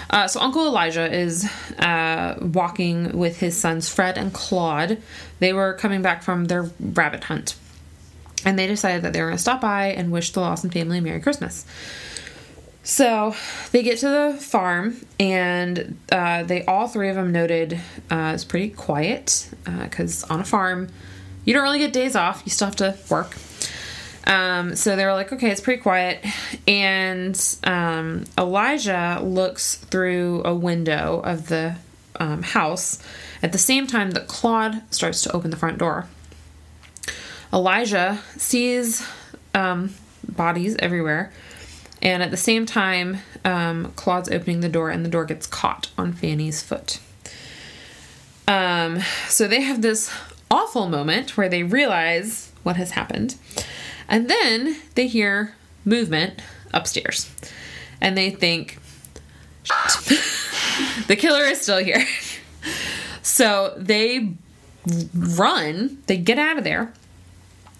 [0.09, 1.45] Uh, so Uncle Elijah is
[1.79, 5.01] uh, walking with his sons Fred and Claude.
[5.39, 7.55] They were coming back from their rabbit hunt,
[8.45, 10.99] and they decided that they were going to stop by and wish the Lawson family
[10.99, 11.65] a Merry Christmas.
[12.83, 13.35] So
[13.73, 17.73] they get to the farm, and uh, they all three of them noted
[18.09, 20.87] uh, it's pretty quiet because on a farm,
[21.43, 22.43] you don't really get days off.
[22.45, 23.35] You still have to work.
[24.27, 26.23] Um, so they were like, okay, it's pretty quiet.
[26.67, 31.77] And um, Elijah looks through a window of the
[32.19, 33.01] um, house
[33.41, 36.07] at the same time that Claude starts to open the front door.
[37.53, 39.07] Elijah sees
[39.55, 39.93] um,
[40.27, 41.31] bodies everywhere.
[42.01, 45.89] And at the same time, um, Claude's opening the door, and the door gets caught
[45.97, 46.99] on Fanny's foot.
[48.47, 50.13] Um, so they have this
[50.51, 53.35] awful moment where they realize what has happened.
[54.07, 55.55] And then they hear
[55.85, 56.41] movement
[56.73, 57.29] upstairs.
[57.99, 58.79] And they think,
[59.63, 60.21] "Shit.
[61.07, 62.05] the killer is still here.
[63.21, 64.33] so they
[65.13, 66.93] run, they get out of there.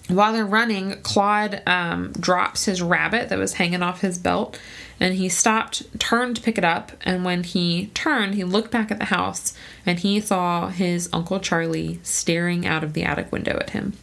[0.08, 4.58] While they're running, Claude um, drops his rabbit that was hanging off his belt
[5.00, 6.92] and he stopped, turned to pick it up.
[7.02, 9.54] And when he turned, he looked back at the house
[9.86, 13.94] and he saw his Uncle Charlie staring out of the attic window at him.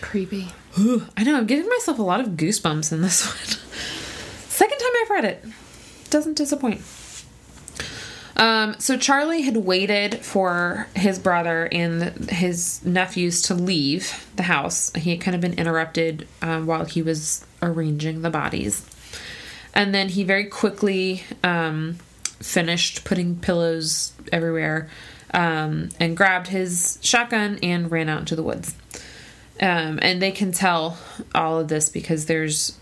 [0.00, 0.48] Creepy.
[1.16, 3.58] I know, I'm giving myself a lot of goosebumps in this one.
[4.48, 5.44] Second time I've read it.
[6.10, 6.82] Doesn't disappoint.
[8.36, 14.92] Um, so Charlie had waited for his brother and his nephews to leave the house.
[14.94, 18.88] He had kind of been interrupted um, while he was arranging the bodies.
[19.74, 21.98] And then he very quickly um,
[22.40, 24.88] finished putting pillows everywhere
[25.34, 28.74] um, and grabbed his shotgun and ran out into the woods.
[29.60, 30.98] Um, and they can tell
[31.34, 32.78] all of this because there's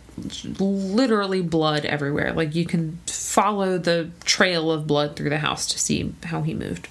[0.59, 2.33] literally blood everywhere.
[2.33, 6.55] Like you can follow the trail of blood through the house to see how he
[6.55, 6.89] moved.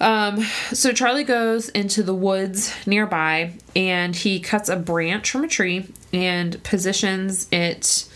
[0.00, 0.42] Um,
[0.72, 5.86] so Charlie goes into the woods nearby and he cuts a branch from a tree
[6.12, 8.08] and positions it.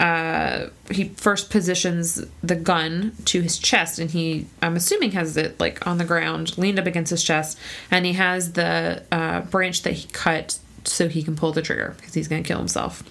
[0.00, 5.60] Uh, he first positions the gun to his chest and he i'm assuming has it
[5.60, 7.56] like on the ground leaned up against his chest
[7.88, 11.94] and he has the uh, branch that he cut so he can pull the trigger
[11.96, 13.02] because he's going to kill himself.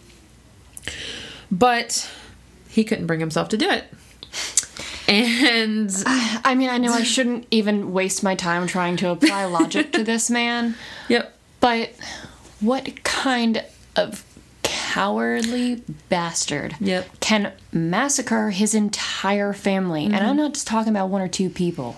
[1.51, 2.09] But
[2.69, 3.85] he couldn't bring himself to do it.
[5.07, 9.91] And I mean, I know I shouldn't even waste my time trying to apply logic
[9.93, 10.75] to this man,
[11.09, 11.37] yep.
[11.59, 11.93] But
[12.59, 13.63] what kind
[13.95, 14.23] of
[14.91, 17.19] cowardly bastard Yep.
[17.21, 20.05] can massacre his entire family.
[20.05, 20.37] And I'm mm-hmm.
[20.37, 21.95] not just talking about one or two people.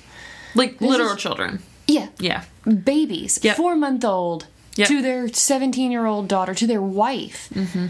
[0.53, 1.59] Like literal is- children.
[1.87, 2.09] Yeah.
[2.19, 2.43] Yeah.
[2.65, 3.57] Babies, Yep.
[3.57, 4.87] four month old, Yep.
[4.87, 7.49] to their 17 year old daughter, to their wife.
[7.55, 7.87] Mm-hmm.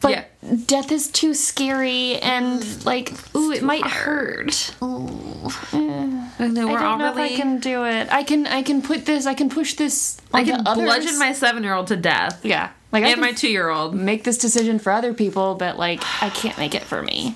[0.00, 0.24] But Yeah.
[0.66, 2.86] death is too scary and, mm.
[2.86, 4.74] like, ooh, it might hurt.
[4.80, 6.70] I know eh.
[6.70, 7.26] I we're don't know really.
[7.26, 8.08] if I can do it.
[8.10, 11.62] I can I can put this I can push this I can bludgeon my seven
[11.62, 12.44] year old to death.
[12.44, 12.70] yeah.
[12.92, 13.94] Like I And my two year old.
[13.94, 17.34] make this decision for other people, but like I can't make it for me.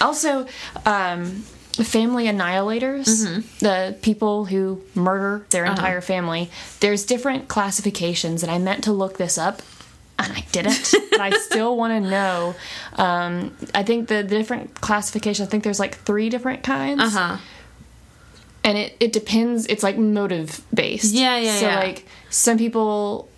[0.00, 0.46] also,
[0.86, 6.50] um family annihilators, the people who murder their entire family,
[6.80, 9.62] there's different classifications and I meant to look this up
[10.18, 12.54] and I didn't, but I still want to know.
[12.96, 15.46] Um, I think the different classification.
[15.46, 17.36] I think there's like three different kinds Uh huh.
[18.62, 21.78] and it, it depends it's like motive based Yeah, yeah, so yeah.
[21.78, 23.30] like some people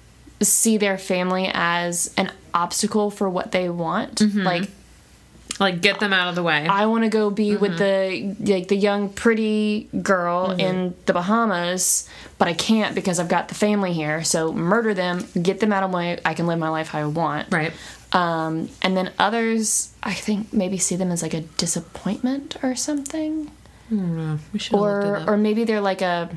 [0.44, 4.42] see their family as an obstacle for what they want Mm-hmm.
[4.42, 4.68] like
[5.60, 6.66] Like get them out of the way.
[6.68, 7.60] i want to go be Mm-hmm.
[7.60, 13.28] with the like the young pretty girl in the bahamas but i can't because i've
[13.28, 16.46] got the family here so murder them get them out of my way i can
[16.46, 17.72] live my life how i want right.
[18.12, 23.50] um, and then others i think maybe see them as like a disappointment or something
[24.52, 26.30] We should or or maybe they're like a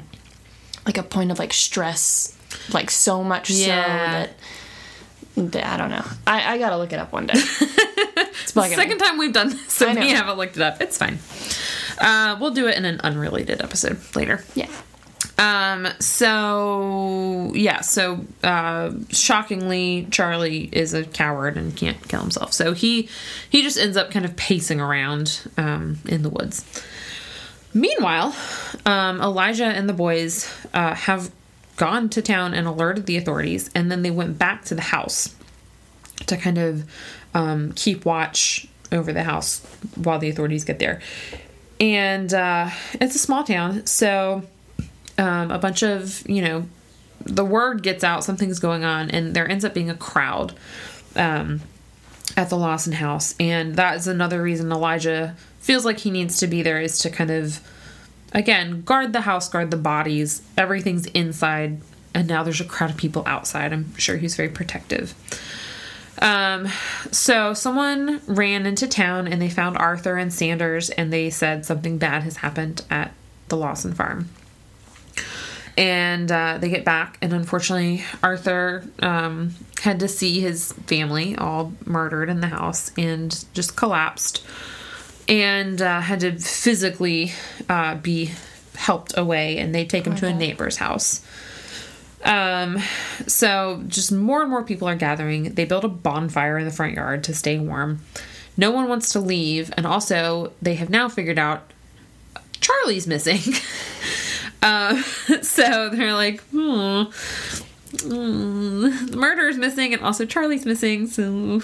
[0.85, 2.36] like a point of like stress
[2.71, 4.25] like so much Yeah.
[4.25, 4.31] so
[5.35, 6.05] that, that I don't know.
[6.25, 7.33] I, I gotta look it up one day.
[8.41, 8.69] it's me.
[8.69, 9.93] Second time we've done this, know.
[9.93, 10.81] we haven't looked it up.
[10.81, 11.19] It's fine.
[11.99, 14.43] Uh, we'll do it in an unrelated episode later.
[14.55, 14.69] Yeah.
[15.39, 15.87] Um.
[15.99, 17.81] So yeah.
[17.81, 22.53] So uh, shockingly, Charlie is a coward and can't kill himself.
[22.53, 23.09] So he
[23.49, 26.65] he just ends up kind of pacing around um, in the woods.
[27.73, 28.35] Meanwhile,
[28.85, 31.31] um, Elijah and the boys uh, have
[31.77, 35.33] gone to town and alerted the authorities, and then they went back to the house
[36.25, 36.83] to kind of
[37.33, 39.65] um, keep watch over the house
[39.95, 40.99] while the authorities get there.
[41.79, 44.43] And uh, it's a small town, so
[45.17, 46.65] um, a bunch of, you know,
[47.23, 50.53] the word gets out, something's going on, and there ends up being a crowd
[51.15, 51.61] um,
[52.35, 53.35] at the Lawson house.
[53.39, 57.09] And that is another reason Elijah feels like he needs to be there is to
[57.09, 57.59] kind of,
[58.33, 60.41] again, guard the house, guard the bodies.
[60.57, 61.81] Everything's inside,
[62.13, 63.73] and now there's a crowd of people outside.
[63.73, 65.13] I'm sure he's very protective.
[66.19, 66.67] Um,
[67.11, 71.99] so someone ran into town and they found Arthur and Sanders and they said something
[71.99, 73.11] bad has happened at
[73.49, 74.29] the Lawson farm.
[75.77, 81.71] And uh, they get back, and unfortunately, Arthur um, had to see his family all
[81.85, 84.43] murdered in the house and just collapsed
[85.27, 87.33] and uh, had to physically
[87.69, 88.31] uh, be
[88.75, 89.57] helped away.
[89.57, 91.25] And they take him to a neighbor's house.
[92.23, 92.79] Um,
[93.27, 95.55] so just more and more people are gathering.
[95.55, 98.01] They build a bonfire in the front yard to stay warm.
[98.57, 101.71] No one wants to leave, and also they have now figured out
[102.59, 103.53] Charlie's missing.
[104.63, 105.01] uh,
[105.43, 107.03] so they're like, hmm,
[107.93, 111.05] mm, the murderer's missing, and also Charlie's missing.
[111.05, 111.61] So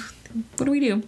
[0.57, 1.03] what do we do?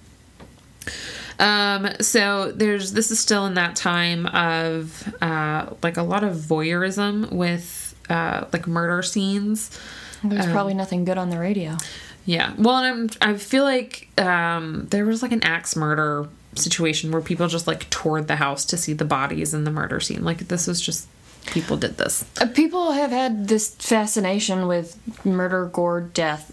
[1.39, 6.35] Um, so there's this is still in that time of uh, like a lot of
[6.35, 9.77] voyeurism with uh, like murder scenes.
[10.23, 11.77] There's probably nothing good on the radio.
[12.25, 12.53] Yeah.
[12.57, 17.21] Well, and I'm, I feel like um, there was like an axe murder situation where
[17.21, 20.23] people just like toured the house to see the bodies in the murder scene.
[20.23, 21.07] Like this was just
[21.47, 22.25] people did this.
[22.41, 26.51] Uh, People have had this fascination with murder, gore, death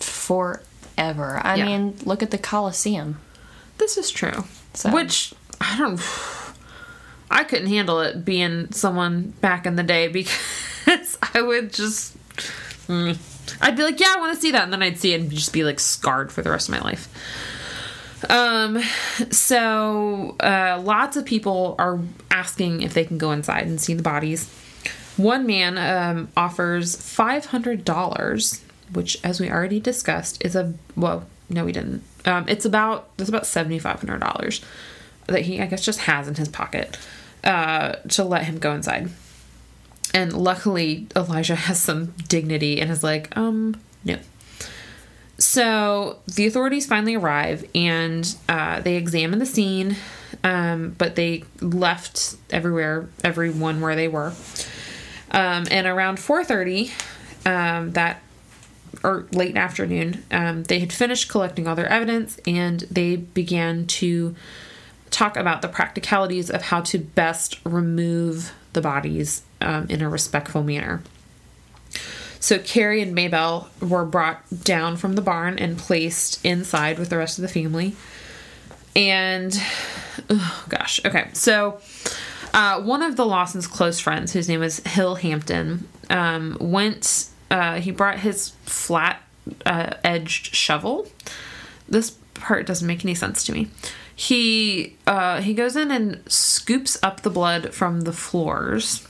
[0.00, 1.40] forever.
[1.42, 1.64] I Yeah.
[1.64, 3.18] mean, look at the Colosseum.
[3.78, 4.44] This is true.
[4.74, 6.00] So- Which I don't.
[7.30, 12.16] I couldn't handle it being someone back in the day because I would just.
[12.86, 13.16] mm.
[13.60, 15.30] I'd be like, yeah, I want to see that, and then I'd see it and
[15.30, 17.08] just be like scarred for the rest of my life.
[18.28, 18.80] Um,
[19.30, 21.98] so uh, lots of people are
[22.30, 24.50] asking if they can go inside and see the bodies.
[25.16, 28.62] One man um, offers five hundred dollars,
[28.92, 32.02] which, as we already discussed, is a well, no, we didn't.
[32.26, 34.60] Um, it's about it's about seventy five hundred dollars
[35.26, 36.98] that he, I guess, just has in his pocket
[37.44, 39.10] uh, to let him go inside.
[40.14, 44.18] And luckily, Elijah has some dignity and is like, um, no.
[45.38, 49.96] So the authorities finally arrive and uh, they examine the scene,
[50.42, 54.32] um, but they left everywhere, everyone where they were.
[55.30, 56.90] Um, and around 4:30,
[57.44, 58.22] um, that
[59.02, 64.34] or late afternoon, um, they had finished collecting all their evidence and they began to
[65.10, 70.62] talk about the practicalities of how to best remove the bodies um, in a respectful
[70.62, 71.02] manner.
[72.38, 77.16] So Carrie and Maybelle were brought down from the barn and placed inside with the
[77.16, 77.96] rest of the family.
[78.94, 79.58] And
[80.30, 81.30] oh gosh, okay.
[81.32, 81.80] So
[82.54, 87.28] uh, one of the Lawsons' close friends, whose name was Hill Hampton, um, went.
[87.50, 89.22] Uh, he brought his flat
[89.64, 91.08] uh, edged shovel.
[91.88, 93.68] This part doesn't make any sense to me.
[94.14, 99.06] He uh, he goes in and scoops up the blood from the floors.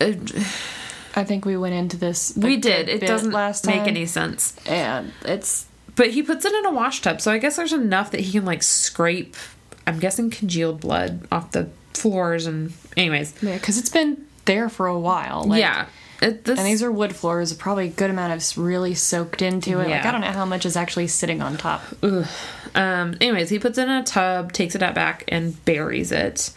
[0.00, 2.36] I think we went into this.
[2.36, 2.88] we did.
[2.88, 4.54] It doesn't last make time, any sense.
[4.66, 8.10] And it's But he puts it in a wash tub, so I guess there's enough
[8.12, 9.34] that he can like scrape.
[9.86, 13.34] I'm guessing congealed blood off the floors and anyways.
[13.42, 15.44] yeah, because it's been there for a while.
[15.44, 15.86] Like, yeah,
[16.20, 19.80] it, this And these are wood floors, probably a good amount of really soaked into
[19.80, 19.88] it.
[19.88, 21.82] Like I don't know how much is actually sitting on top.
[22.74, 23.16] um.
[23.20, 26.50] Anyways, he puts it in a tub, takes it out back, and buries it.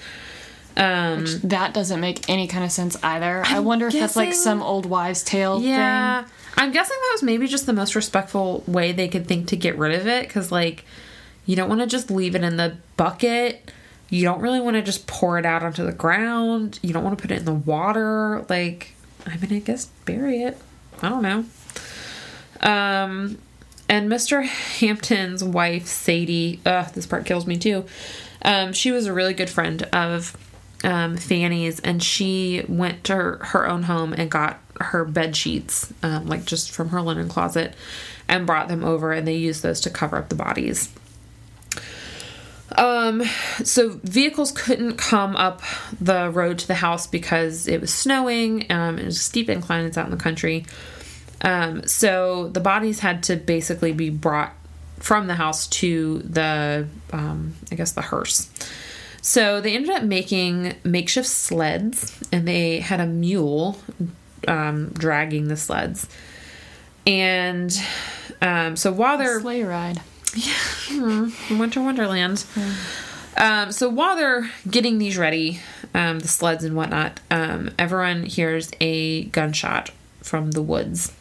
[0.77, 1.25] Um.
[1.43, 3.43] That doesn't make any kind of sense either.
[3.45, 6.25] i wonder if that's like some old wives' tale Yeah,
[6.57, 9.77] I'm guessing that was maybe just the most respectful way they could think to get
[9.77, 10.85] rid of it, because like,
[11.45, 13.71] you don't want to just leave it in the bucket.
[14.09, 16.79] You don't really want to just pour it out onto the ground.
[16.81, 18.45] You don't want to put it in the water.
[18.49, 18.93] Like,
[19.25, 20.57] I mean, I guess bury it.
[21.01, 21.45] I don't know.
[22.61, 23.37] Um,
[23.89, 24.43] and Mr.
[24.43, 27.85] Hampton's wife, Sadie, ugh, this part kills me too.
[28.43, 30.35] Um, she was a really good friend of
[30.83, 35.93] um, Fanny's, and she went to her, her own home and got her bed sheets,
[36.01, 37.75] um, like just from her linen closet,
[38.27, 40.89] and brought them over, and they used those to cover up the bodies.
[42.77, 43.23] Um,
[43.63, 45.61] so vehicles couldn't come up
[45.99, 48.71] the road to the house because it was snowing.
[48.71, 49.85] Um, it was a steep incline.
[49.85, 50.65] It's out in the country.
[51.41, 54.53] Um, so the bodies had to basically be brought
[54.99, 58.49] from the house to the, um, I guess, the hearse.
[59.21, 63.77] So they ended up making makeshift sleds, and they had a mule
[64.47, 66.07] um, dragging the sleds.
[67.05, 67.75] And
[68.41, 69.39] um, so while they're.
[69.39, 70.01] Sleigh ride.
[71.49, 72.45] Winter Wonderland.
[73.37, 75.59] Um, so while they're getting these ready,
[75.93, 81.13] um, the sleds and whatnot, um, everyone hears a gunshot from the woods.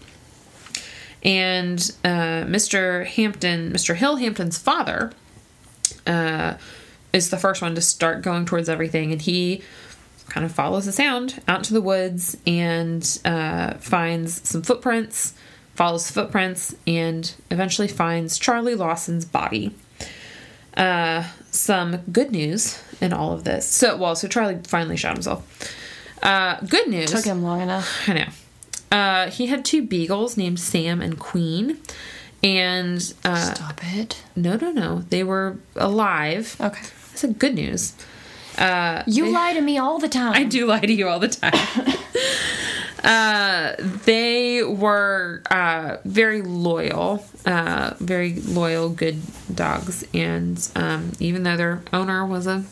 [1.23, 3.07] And uh, Mr.
[3.07, 3.95] Hampton, Mr.
[3.95, 5.13] Hill Hampton's father,
[6.07, 6.55] uh,
[7.13, 9.63] is the first one to start going towards everything, and he
[10.29, 15.35] kind of follows the sound out into the woods and uh, finds some footprints,
[15.75, 19.75] follows footprints, and eventually finds Charlie Lawson's body.
[20.77, 23.67] Uh, some good news in all of this.
[23.69, 25.73] So, well, so Charlie finally shot himself.
[26.23, 27.11] Uh, good news.
[27.11, 28.09] Took him long enough.
[28.09, 28.27] I know.
[28.93, 31.79] Uh, he had two beagles named Sam and Queen.
[32.43, 34.23] And uh, Stop it.
[34.35, 35.01] no, no, no.
[35.11, 36.57] They were alive.
[36.61, 36.81] Okay.
[36.81, 37.95] that's said good news.
[38.61, 40.35] Uh, You lie to me all the time.
[40.35, 41.53] I do lie to you all the time.
[43.05, 49.21] uh, they were uh, very loyal, uh, very loyal, good
[49.55, 50.07] dogs.
[50.13, 52.63] And um, even though their owner was a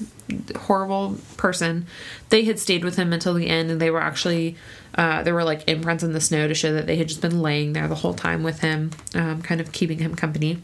[0.57, 1.87] horrible person,
[2.29, 3.71] they had stayed with him until the end.
[3.71, 4.57] And they were actually,
[4.95, 7.41] uh, there were like imprints in the snow to show that they had just been
[7.41, 10.59] laying there the whole time with him, um, kind of keeping him company.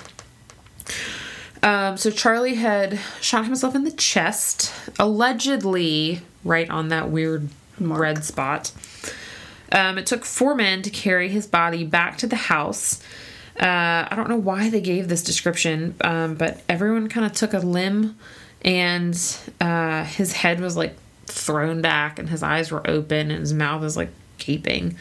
[1.65, 7.49] Um, so Charlie had shot himself in the chest, allegedly right on that weird
[7.81, 8.71] red spot.
[9.73, 13.03] Um, it took four men to carry his body back to the house.
[13.59, 17.55] Uh, I don't know why they gave this description, um, but everyone kind of took
[17.55, 18.17] a limb,
[18.63, 19.19] and
[19.61, 20.95] uh, his head was like
[21.27, 24.97] thrown back, and his eyes were open, and his mouth was like gaping.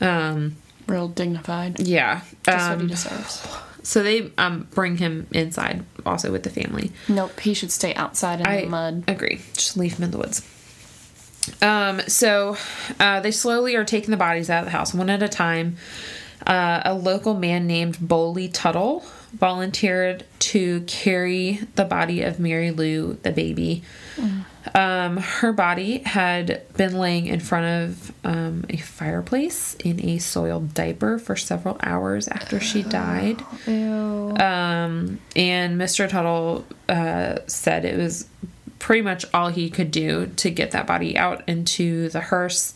[0.00, 0.56] Um,
[0.86, 1.80] Real dignified.
[1.80, 2.20] yeah.
[2.44, 3.46] Just what he Um, deserves.
[3.86, 6.90] So they um, bring him inside, also with the family.
[7.08, 9.04] Nope, he should stay outside in I the mud.
[9.06, 9.40] agree.
[9.52, 10.42] Just leave him in the woods.
[11.62, 12.56] Um, so
[12.98, 15.76] uh, they slowly are taking the bodies out of the house one at a time.
[16.44, 23.14] Uh, a local man named Bowley Tuttle volunteered to carry the body of Mary Lou,
[23.22, 23.82] the baby.
[24.74, 30.74] Um, her body had been laying in front of um, a fireplace in a soiled
[30.74, 33.42] diaper for several hours after she died.
[33.66, 34.36] Ew.
[34.36, 36.08] Um, and Mr.
[36.08, 38.28] Tuttle uh, said it was
[38.78, 42.74] pretty much all he could do to get that body out into the hearse.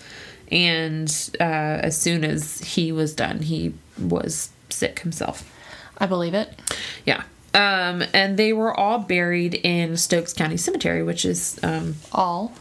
[0.51, 1.09] And
[1.39, 5.49] uh, as soon as he was done, he was sick himself.
[5.99, 6.51] I believe it.
[7.05, 7.23] Yeah.
[7.53, 12.53] Um, and they were all buried in Stokes County Cemetery, which is, um, All.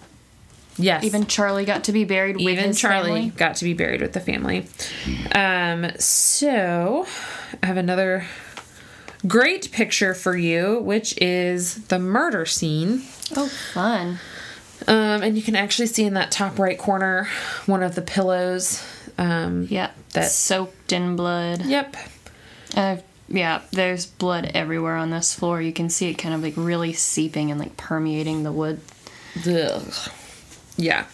[0.78, 1.04] yes.
[1.04, 3.30] Even Charlie got to be buried with even Charlie family.
[3.30, 4.66] got to be buried with the family.
[5.36, 7.06] Um, so
[7.62, 8.26] I have another
[9.28, 13.04] great picture for you, which is the murder scene.
[13.36, 14.18] Oh, fun.
[14.88, 17.28] Um, and you can actually see in that top right corner
[17.68, 18.84] one of the pillows
[19.20, 19.92] Um, Yeah.
[20.14, 21.66] That- soaked in blood.
[21.66, 21.96] Yep.
[22.76, 22.98] Uh,
[23.30, 25.62] yeah, there's blood everywhere on this floor.
[25.62, 28.82] You can see it kind of like really seeping and like permeating the wood.
[29.48, 29.94] Ugh.
[30.78, 31.06] Yeah.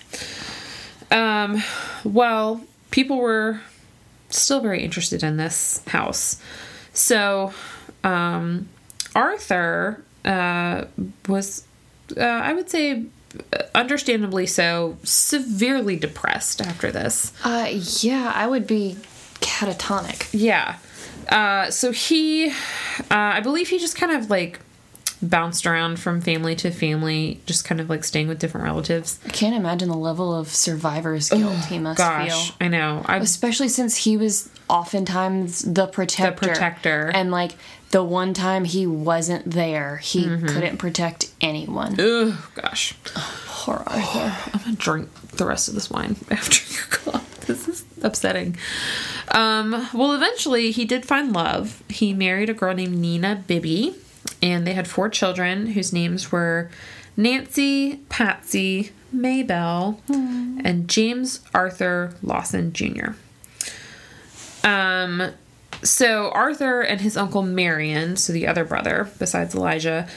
[1.11, 1.61] Um,
[2.03, 2.61] well,
[2.91, 3.61] people were
[4.29, 6.41] still very interested in this house.
[6.93, 7.53] So,
[8.03, 8.69] um,
[9.13, 10.85] Arthur uh,
[11.27, 11.65] was,
[12.15, 13.05] uh, I would say,
[13.73, 17.33] understandably so, severely depressed after this.
[17.43, 17.69] Uh,
[17.99, 18.97] yeah, I would be
[19.41, 20.29] catatonic.
[20.31, 20.77] Yeah.
[21.29, 22.53] Uh, so he, uh,
[23.09, 24.59] I believe he just kind of like
[25.21, 29.19] bounced around from family to family, just kind of like staying with different relatives.
[29.25, 32.55] I can't imagine the level of survivor's guilt he must Gosh, feel.
[32.61, 33.01] I know.
[33.05, 36.45] I Especially since he was oftentimes the protector.
[36.45, 37.11] the protector.
[37.13, 37.51] And like
[37.91, 41.99] the one time he wasn't there, he couldn't protect anyone.
[41.99, 42.93] Ugh, gosh.
[43.47, 44.51] Poor Arthur.
[44.53, 47.23] I'm gonna drink the rest of this wine after your club.
[47.47, 48.57] This is upsetting.
[49.29, 51.83] Um, well, eventually he did find love.
[51.89, 53.95] He married a girl named Nina Bibby,
[54.41, 56.69] and they had four children whose names were
[57.17, 63.11] Nancy, Patsy, Maybelle, and James Arthur Lawson Jr.
[64.63, 65.31] Um,
[65.83, 70.07] so Arthur and his uncle Marion, so the other brother besides Elijah,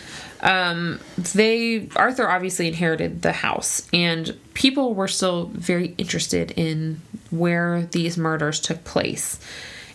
[0.40, 7.00] um, they Arthur obviously inherited the house, and people were still very interested in
[7.30, 9.38] where these murders took place.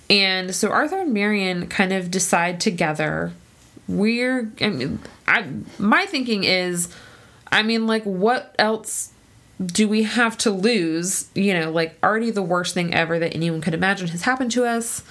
[0.10, 3.32] And so Arthur and Marion kind of decide together.
[3.88, 5.48] We're, I mean, I
[5.78, 6.94] my thinking is,
[7.52, 9.12] I mean, like, what else
[9.64, 11.30] do we have to lose?
[11.36, 14.66] You know, like already the worst thing ever that anyone could imagine has happened to
[14.66, 15.04] us.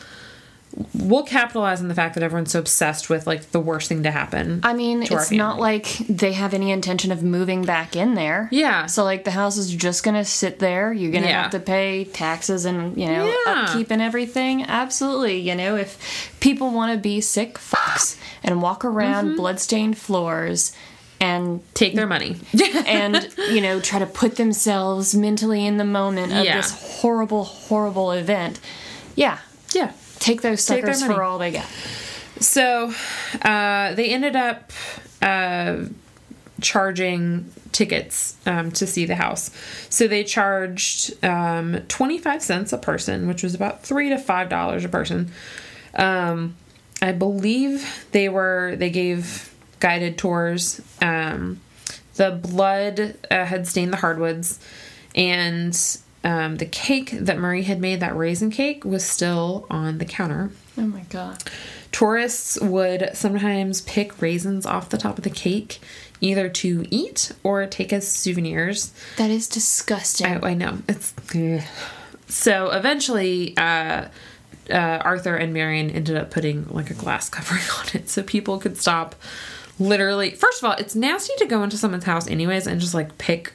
[0.94, 4.11] We'll capitalize on the fact that everyone's so obsessed with like the worst thing to
[4.11, 4.61] happen.
[4.62, 8.49] I mean, it's not like they have any intention of moving back in there.
[8.53, 8.86] Yeah.
[8.86, 10.93] So like the house is just gonna sit there.
[10.93, 11.43] You're gonna Yeah.
[11.43, 13.66] have to pay taxes and you know Yeah.
[13.66, 14.65] upkeep and everything.
[14.65, 15.40] Absolutely.
[15.40, 19.36] You know, if people want to be sick fucks and walk around Mm-hmm.
[19.36, 20.73] bloodstained floors
[21.20, 22.36] and take their money.
[22.86, 26.57] and you know try to put themselves mentally in the moment of Yeah.
[26.57, 26.70] this
[27.03, 28.59] horrible, horrible event.
[29.15, 29.39] Yeah.
[29.74, 29.93] yeah.
[30.23, 31.15] Take those Take suckers money.
[31.15, 31.66] for all they got.
[32.39, 32.93] So
[33.43, 34.70] uh, they ended up
[35.20, 35.78] uh,
[36.61, 39.51] charging tickets um, to see the house.
[39.89, 44.85] So they charged um, 25 cents a person, which was about three to five dollars
[44.85, 45.32] a person.
[45.94, 46.55] Um,
[47.01, 50.81] I believe they were they gave guided tours.
[51.01, 51.61] Um,
[52.15, 54.61] the blood uh, had stained the hardwoods,
[55.16, 55.74] and
[56.24, 60.51] um, the cake that Marie had made, that raisin cake, was still on the counter.
[60.78, 61.43] Oh my god.
[61.90, 65.81] Tourists would sometimes pick raisins off the top of the cake,
[66.20, 68.93] either to eat or take as souvenirs.
[69.16, 70.27] That is disgusting.
[70.27, 71.12] I, I know it's.
[71.35, 71.62] ugh.
[72.28, 74.07] So eventually, uh,
[74.70, 78.59] uh, Arthur and Marion ended up putting like a glass covering on it so people
[78.59, 79.15] could stop.
[79.78, 83.19] Literally, first of all, it's nasty to go into someone's house anyways and just like
[83.19, 83.53] pick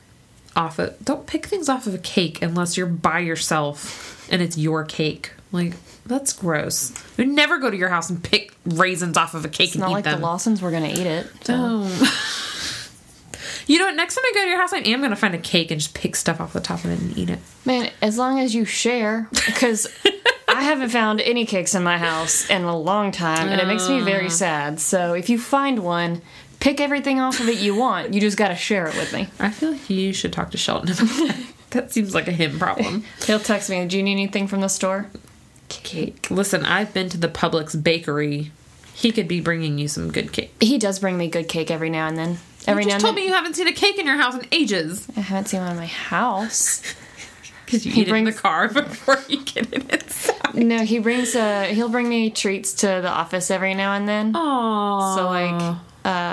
[0.58, 1.04] off it.
[1.06, 5.32] Don't pick things off of a cake unless you're by yourself and it's your cake.
[5.52, 5.74] Like
[6.06, 6.92] that's gross.
[7.18, 9.76] You would never go to your house and pick raisins off of a cake It's
[9.76, 10.20] and eat like them.
[10.20, 11.28] the Lawsons were gonna eat it.
[11.44, 11.54] So.
[11.56, 12.24] Oh.
[13.68, 13.96] You know what?
[13.96, 15.94] Next time I go to your house, I am to find a cake and just
[15.94, 17.40] pick stuff off the top of it and eat it.
[17.66, 19.94] Man, as long as you share, because
[20.48, 23.90] I haven't found any cakes in my house in a long time, and it makes
[23.90, 24.30] me very uh.
[24.30, 24.80] sad.
[24.80, 26.22] So if you find one,
[26.60, 28.14] pick everything off of it you want.
[28.14, 29.28] You just gotta share it with me.
[29.40, 31.46] I feel like you should talk to Sheldon about that.
[31.72, 33.04] that seems like a him problem.
[33.26, 33.86] He'll text me.
[33.86, 35.08] Do you need anything from the store?
[35.70, 36.28] Cake.
[36.30, 38.52] Listen, I've been to the Publix bakery.
[38.94, 40.52] He could be bringing you some good cake.
[40.60, 42.38] He does bring me good cake every now and then.
[42.66, 43.24] Every you now just and told then.
[43.24, 45.08] me you haven't seen a cake in your house in ages.
[45.16, 46.82] I haven't seen one in my house.
[47.66, 50.56] Because you He eat it in the car before you get in it inside.
[50.56, 54.32] No, he brings uh he'll bring me treats to the office every now and then.
[54.32, 55.16] Aww.
[55.16, 55.76] So like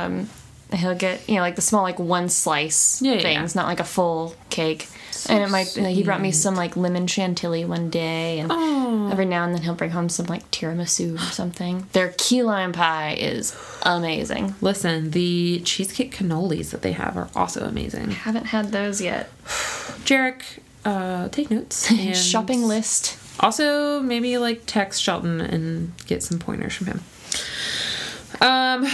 [0.05, 0.29] um
[0.73, 3.81] he'll get you know like the small like one slice Yeah, yeah, things, not like
[3.81, 4.89] a full cake.
[5.29, 9.11] and it might he brought me some like lemon chantilly one day and Aw.
[9.13, 11.87] every now and then he'll bring home some like tiramisu or something.
[11.93, 14.55] Their key lime pie is amazing.
[14.61, 18.11] Listen, the cheesecake cannolis that they have are also amazing.
[18.11, 19.31] Haven't had those yet.
[20.05, 20.43] Jarek,
[20.85, 21.93] uh, take notes.
[22.19, 23.17] Shopping list.
[23.41, 27.01] Also, maybe like text Shelton and get some pointers from him.
[28.41, 28.87] Um,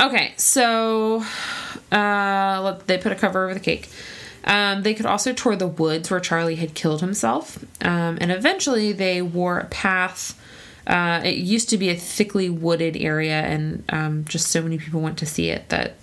[0.00, 1.24] okay, so
[1.92, 3.88] uh, they put a cover over the cake.
[4.44, 8.92] Um, they could also tour the woods where Charlie had killed himself, um, and eventually
[8.92, 10.40] they wore a path.
[10.86, 15.00] Uh, it used to be a thickly wooded area, and um, just so many people
[15.00, 15.96] went to see it that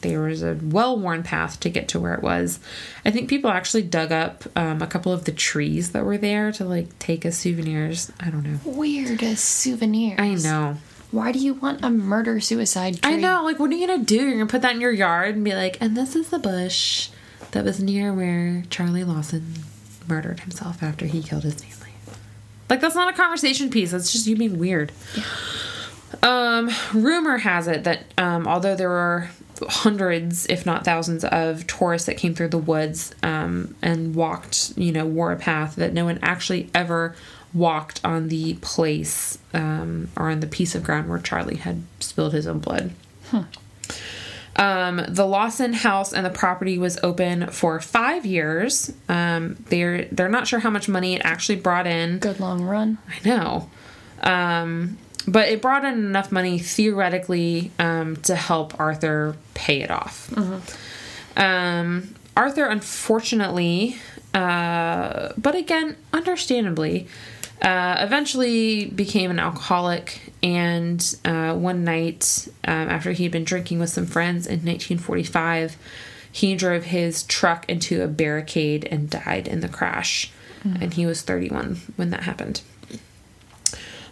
[0.00, 2.58] there was a well worn path to get to where it was.
[3.04, 6.50] I think people actually dug up um, a couple of the trees that were there
[6.52, 8.10] to like take as souvenirs.
[8.18, 8.58] I don't know.
[8.64, 10.18] Weirdest souvenirs.
[10.18, 10.78] I know.
[11.14, 13.14] Why do you want a murder suicide tree?
[13.14, 13.44] I know.
[13.44, 14.16] Like, what are you gonna do?
[14.16, 17.08] You're gonna put that in your yard and be like, and this is the bush
[17.52, 19.54] that was near where Charlie Lawson
[20.08, 21.92] murdered himself after he killed his family.
[22.68, 23.92] Like, that's not a conversation piece.
[23.92, 24.90] That's just you being weird.
[26.24, 29.30] Um, rumor has it that um, although there were
[29.68, 34.90] hundreds, if not thousands, of tourists that came through the woods um, and walked, you
[34.90, 37.14] know, wore a path, that no one actually ever
[37.54, 42.32] walked on the place um, or on the piece of ground where Charlie had spilled
[42.32, 42.90] his own blood.
[44.56, 48.92] Um, the Lawson house and the property was open for five years.
[49.08, 52.18] Um, they're they're not sure how much money it actually brought in.
[52.18, 52.98] Good long run.
[53.08, 53.70] I know.
[54.22, 60.32] Um, but it brought in enough money theoretically um, to help Arthur pay it off.
[61.36, 63.96] Um, Arthur, unfortunately,
[64.34, 67.08] uh, but again, understandably,
[67.64, 70.32] uh, eventually became an alcoholic.
[70.42, 75.76] And uh, one night, um, after he'd been drinking with some friends in 1945,
[76.30, 80.30] he drove his truck into a barricade and died in the crash.
[80.80, 82.62] And he was 31 when that happened.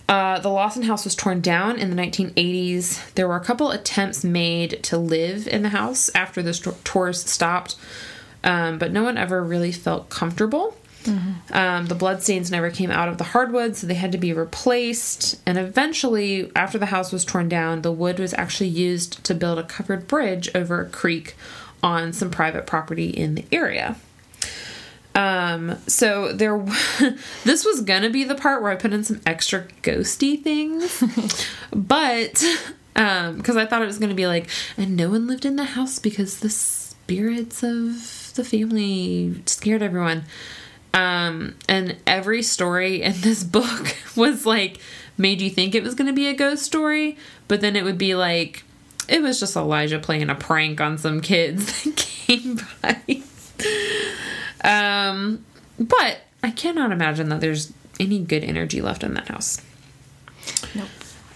[0.09, 3.13] Uh, the Lawson house was torn down in the 1980s.
[3.15, 7.25] There were a couple attempts made to live in the house after the st- tours
[7.25, 7.77] stopped,
[8.45, 10.77] um, but no one ever really felt comfortable.
[11.53, 15.41] Um, the bloodstains never came out of the hardwood, so they had to be replaced.
[15.47, 19.59] And eventually, after the house was torn down, the wood was actually used to build
[19.59, 21.35] a covered bridge over a creek
[21.83, 23.97] on some private property in the area.
[25.15, 26.59] Um, so there,
[27.45, 31.03] this was gonna be the part where I put in some extra ghosty things,
[31.73, 32.43] but
[32.97, 35.65] um, because I thought it was gonna be like, and no one lived in the
[35.65, 40.25] house because the spirits of the family scared everyone.
[40.95, 44.79] Um, and every story in this book was like
[45.17, 47.17] made you think it was gonna be a ghost story,
[47.49, 48.65] but then it would be like
[49.09, 53.23] it was just Elijah playing a prank on some kids that came by.
[54.65, 55.45] Um,
[55.79, 59.61] but I cannot imagine that there's any good energy left in that house.
[60.75, 60.89] Nope.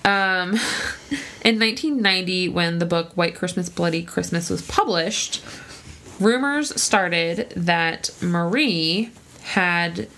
[0.05, 0.51] Um,
[1.45, 5.45] in 1990, when the book White Christmas, Bloody Christmas was published,
[6.21, 9.11] rumors started that Marie
[9.47, 10.09] had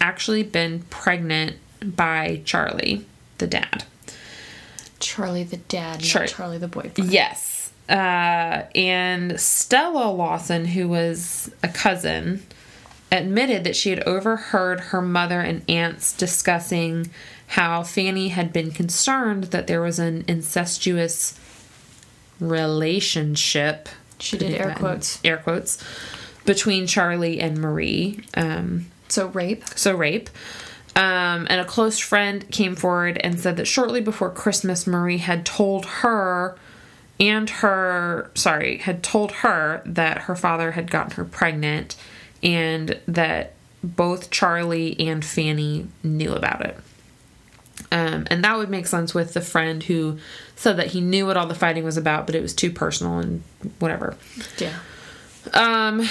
[0.00, 3.06] actually been pregnant by Charlie,
[3.38, 3.84] the dad.
[4.98, 7.12] Charlie the dad, not Charlie the boyfriend.
[7.12, 7.72] Yes.
[7.88, 12.42] Uh, and Stella Lawson, who was a cousin,
[13.12, 17.10] admitted that she had overheard her mother and aunts discussing
[17.48, 21.38] how Fanny had been concerned that there was an incestuous
[22.40, 23.88] relationship.
[24.18, 25.20] She did air quotes.
[25.24, 25.82] Air quotes.
[26.44, 28.20] Between Charlie and Marie.
[28.34, 29.64] Um, So rape.
[29.76, 30.28] so rape.
[30.94, 35.46] Um, and a close friend came forward and said that shortly before Christmas, Marie had
[35.46, 36.56] told her
[37.18, 41.96] and her, sorry, had told her that her father had gotten her pregnant
[42.42, 46.76] and that both Charlie and Fanny knew about it.
[47.90, 50.18] Um, and that would make sense with the friend who
[50.56, 53.18] said that he knew what all the fighting was about, but it was too personal
[53.18, 53.42] and
[53.78, 54.16] whatever.
[54.58, 54.78] Yeah.
[55.52, 56.08] Um,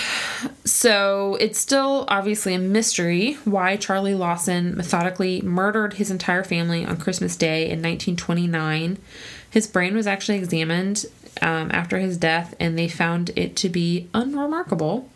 [0.65, 6.97] so it's still obviously a mystery why Charlie Lawson methodically murdered his entire family on
[6.97, 8.97] Christmas Day in 1929.
[9.49, 11.05] His brain was actually examined
[11.41, 15.09] um, after his death, and they found it to be unremarkable.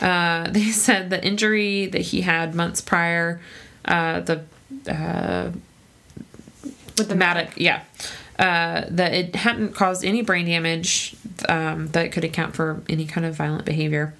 [0.00, 3.40] Uh, they said the injury that he had months prior,
[3.84, 4.44] uh, the
[4.88, 5.50] uh,
[6.96, 7.82] With the mattock, yeah.
[8.38, 11.14] Uh, that it hadn't caused any brain damage
[11.48, 14.14] um, that could account for any kind of violent behavior.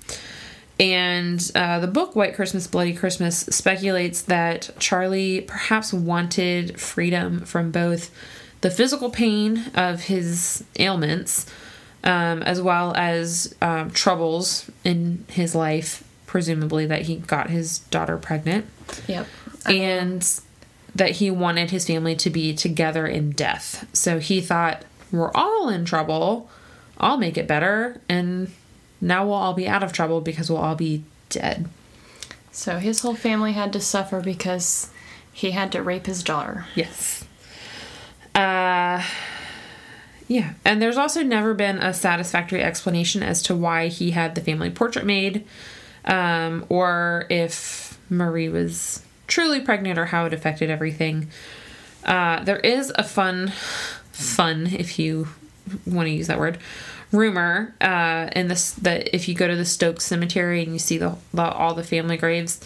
[0.78, 7.70] And uh, the book White Christmas, Bloody Christmas speculates that Charlie perhaps wanted freedom from
[7.70, 8.10] both
[8.62, 11.46] the physical pain of his ailments
[12.02, 18.16] um, as well as um, troubles in his life, presumably that he got his daughter
[18.16, 18.64] pregnant
[19.06, 19.26] Yep.
[19.66, 20.40] and
[20.94, 23.86] that he wanted his family to be together in death.
[23.92, 26.48] So he thought, we're all in trouble.
[27.00, 28.00] I'll make it better.
[28.08, 28.52] And
[29.00, 31.68] now we'll all be out of trouble because we'll all be dead.
[32.52, 34.90] So his whole family had to suffer because
[35.32, 36.66] he had to rape his daughter.
[36.74, 37.24] Yes.
[38.34, 39.02] Uh,
[40.28, 40.54] yeah.
[40.64, 44.70] And there's also never been a satisfactory explanation as to why he had the family
[44.70, 45.44] portrait made
[46.04, 51.28] um, or if Marie was truly pregnant or how it affected everything.
[52.04, 53.48] Uh, there is a fun,
[54.12, 55.28] fun, if you
[55.86, 56.58] want to use that word,
[57.12, 60.98] rumor uh, in this that if you go to the Stokes Cemetery and you see
[60.98, 62.60] the, the all the family graves,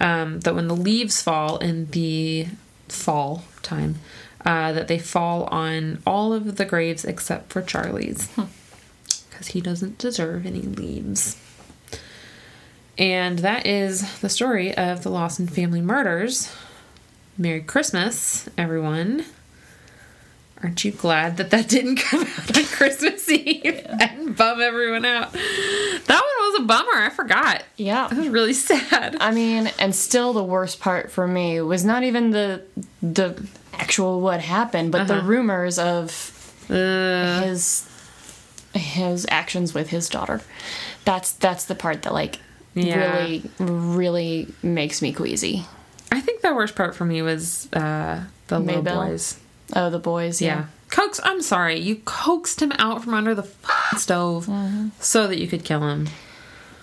[0.00, 2.46] um, that when the leaves fall in the
[2.88, 3.96] fall time,
[4.44, 8.28] uh, that they fall on all of the graves except for Charlie's,
[9.30, 11.36] because he doesn't deserve any leaves.
[12.98, 16.52] And that is the story of the Lawson family murders.
[17.38, 19.24] Merry Christmas, everyone.
[20.62, 25.32] Aren't you glad that that didn't come out on Christmas Eve and bum everyone out?
[25.32, 26.92] That one was a bummer.
[27.02, 27.62] I forgot.
[27.76, 28.08] Yeah.
[28.08, 29.16] That was really sad.
[29.20, 32.62] I mean, and still the worst part for me was not even the
[33.02, 33.42] the
[33.72, 35.26] actual what happened, but the Uh-huh.
[35.26, 36.36] rumors of
[36.68, 37.86] Uh, his
[38.74, 40.40] his actions with his daughter.
[41.06, 42.38] That's that's the part that like
[42.74, 43.16] Yeah.
[43.16, 45.64] really really makes me queasy.
[46.12, 49.06] I think the worst part for me was uh, the little Maybelle?
[49.08, 49.38] boys.
[49.74, 50.48] Oh, the boys, Yeah.
[50.60, 50.64] yeah.
[50.90, 51.78] Coax, I'm sorry.
[51.78, 53.46] You coaxed him out from under the
[53.96, 54.88] stove Mm-hmm.
[54.98, 56.08] so that you could kill him.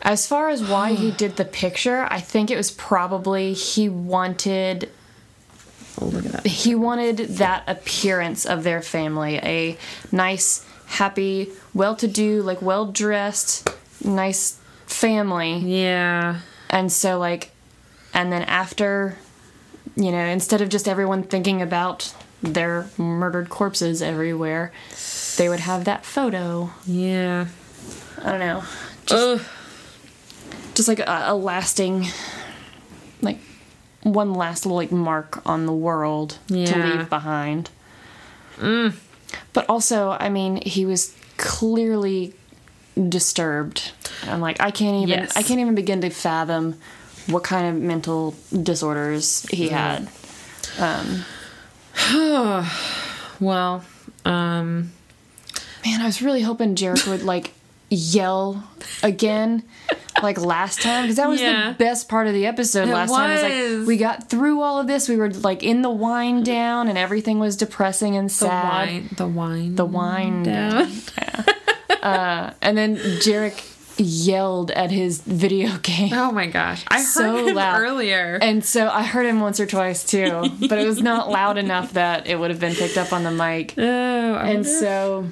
[0.01, 4.89] As far as why he did the picture, I think it was probably he wanted
[5.99, 6.45] Oh, look at that.
[6.47, 9.77] he wanted that appearance of their family a
[10.11, 13.68] nice happy well-to-do like well-dressed
[14.05, 16.41] nice family Yeah.
[16.69, 17.49] and so like
[18.14, 19.18] and then after
[19.95, 24.72] you know instead of just everyone thinking about their murdered corpses everywhere
[25.38, 27.47] they would have that photo Yeah.
[28.23, 28.64] i don't know
[29.05, 29.41] just, Ugh.
[30.76, 32.05] just like a, a lasting
[33.22, 33.39] like
[34.03, 36.73] one last little like mark on the world to Yeah.
[36.73, 36.97] Mm.
[36.99, 37.69] leave behind
[39.53, 42.34] but also i mean he was clearly
[43.09, 43.91] disturbed
[44.23, 45.35] i'm like i can't even Yes.
[45.38, 46.76] i can't even begin to fathom
[47.27, 48.34] what kind of mental
[48.64, 50.07] disorders he had
[53.40, 53.84] Well,
[54.26, 54.91] um,
[55.86, 57.53] man i was really hoping jarek would like
[57.90, 58.68] yell
[59.03, 59.64] again
[60.22, 61.69] like last time because that was Yeah.
[61.72, 63.80] the best part of the episode It last time was was.
[63.80, 66.98] like we got through all of this we were like in the wind down and
[66.98, 69.03] everything was depressing and sad.
[69.15, 69.76] the wine.
[69.76, 69.76] The wine.
[69.76, 70.91] the wind down.
[72.02, 72.53] down.
[72.61, 73.64] and then jarek
[73.99, 76.84] yelled at his video game Oh my gosh.
[76.88, 77.80] I heard So him loud.
[77.82, 78.38] earlier.
[78.41, 81.94] and so i heard him once or twice too but it was not loud enough
[81.94, 83.84] that it would have been picked up on the mic oh,
[84.36, 85.28] I And wonder- so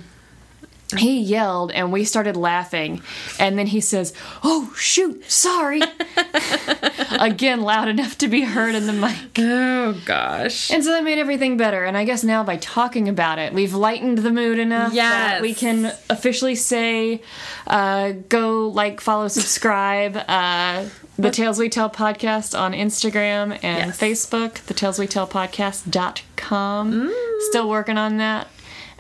[0.98, 3.02] he yelled and we started laughing.
[3.40, 4.14] And then he says,
[4.44, 5.82] Oh, shoot, sorry.
[7.20, 9.16] Again, loud enough to be heard in the mic.
[9.40, 10.70] oh gosh.
[10.72, 11.86] And so that made everything better.
[11.86, 15.54] And I guess now by talking about it, we've lightened the mood enough that we
[15.54, 17.22] can officially say
[17.68, 20.18] uh, go like, follow, subscribe.
[20.28, 20.86] Uh,
[21.18, 24.00] the Tales We Tell podcast on Instagram and Yes.
[24.00, 27.14] Facebook, the Tales We Tell podcast.com.
[27.50, 28.48] Still working on that.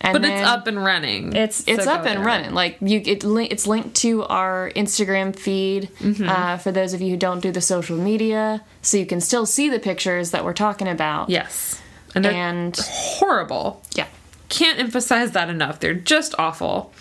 [0.06, 1.34] And But it's up and running.
[1.36, 2.26] it's it's So up and there.
[2.26, 2.54] running.
[2.54, 6.30] Like you, it it's linked to our Instagram feed Mm-hmm.
[6.30, 9.46] uh, for those of you who don't do the social media, so you can still
[9.46, 11.30] see the pictures that we're talking about.
[11.30, 11.82] Yes.
[12.14, 13.82] And they're and horrible.
[13.96, 14.08] yeah,
[14.50, 15.80] Can't emphasize that enough.
[15.80, 16.94] They're just awful.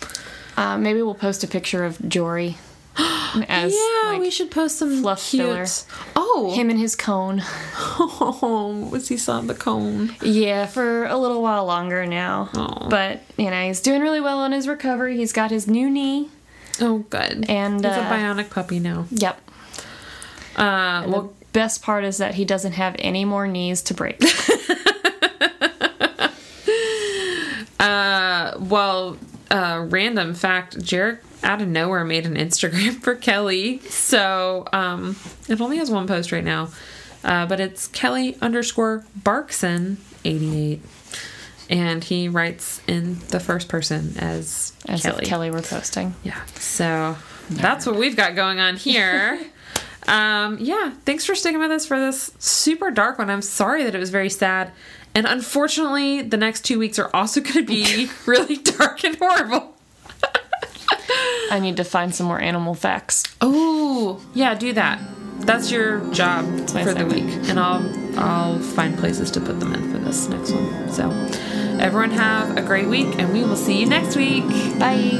[0.57, 2.57] uh, maybe we'll post a picture of Jory
[3.49, 5.43] as yeah, like we should post some fluff cute.
[5.43, 5.65] filler.
[6.15, 7.41] Oh, him and his cone.
[7.97, 10.15] Oh, was he saw on the cone?
[10.21, 12.49] Yeah, for a little while longer now.
[12.53, 12.89] Aw.
[12.89, 15.17] But you know he's doing really well on his recovery.
[15.17, 16.29] He's got his new knee.
[16.81, 17.45] Oh, good.
[17.49, 19.05] And, he's uh, a bionic puppy now.
[19.11, 19.39] Yep.
[20.57, 24.21] Uh, The well, best part is that he doesn't have any more knees to break.
[27.79, 29.17] uh, well,
[29.51, 33.79] uh, random fact: Jarek out of nowhere made an Instagram for Kelly.
[33.81, 35.15] So, um,
[35.47, 36.69] it only has one post right now,
[37.23, 40.81] uh, but it's Kelly underscore Barkson eighty eight,
[41.69, 45.23] and he writes in the first person as, As Kelly.
[45.23, 46.15] if Kelly were posting.
[46.23, 46.43] Yeah.
[46.55, 47.15] So
[47.49, 49.39] that's what we've got going on here.
[50.07, 50.91] um, yeah.
[51.05, 53.29] Thanks for sticking with us for this super dark one.
[53.29, 54.71] I'm sorry that it was very sad.
[55.15, 59.73] And unfortunately, the next two weeks are also going to be really dark and horrible.
[61.49, 63.23] I need to find some more animal facts.
[63.39, 64.99] Oh, yeah, do that.
[65.39, 67.13] That's your job my for the assignment.
[67.13, 70.91] week, and I'll I'll find places to put them in for this next one.
[70.91, 71.09] So,
[71.79, 74.45] everyone have a great week, and we will see you next week.
[74.79, 75.11] Bye.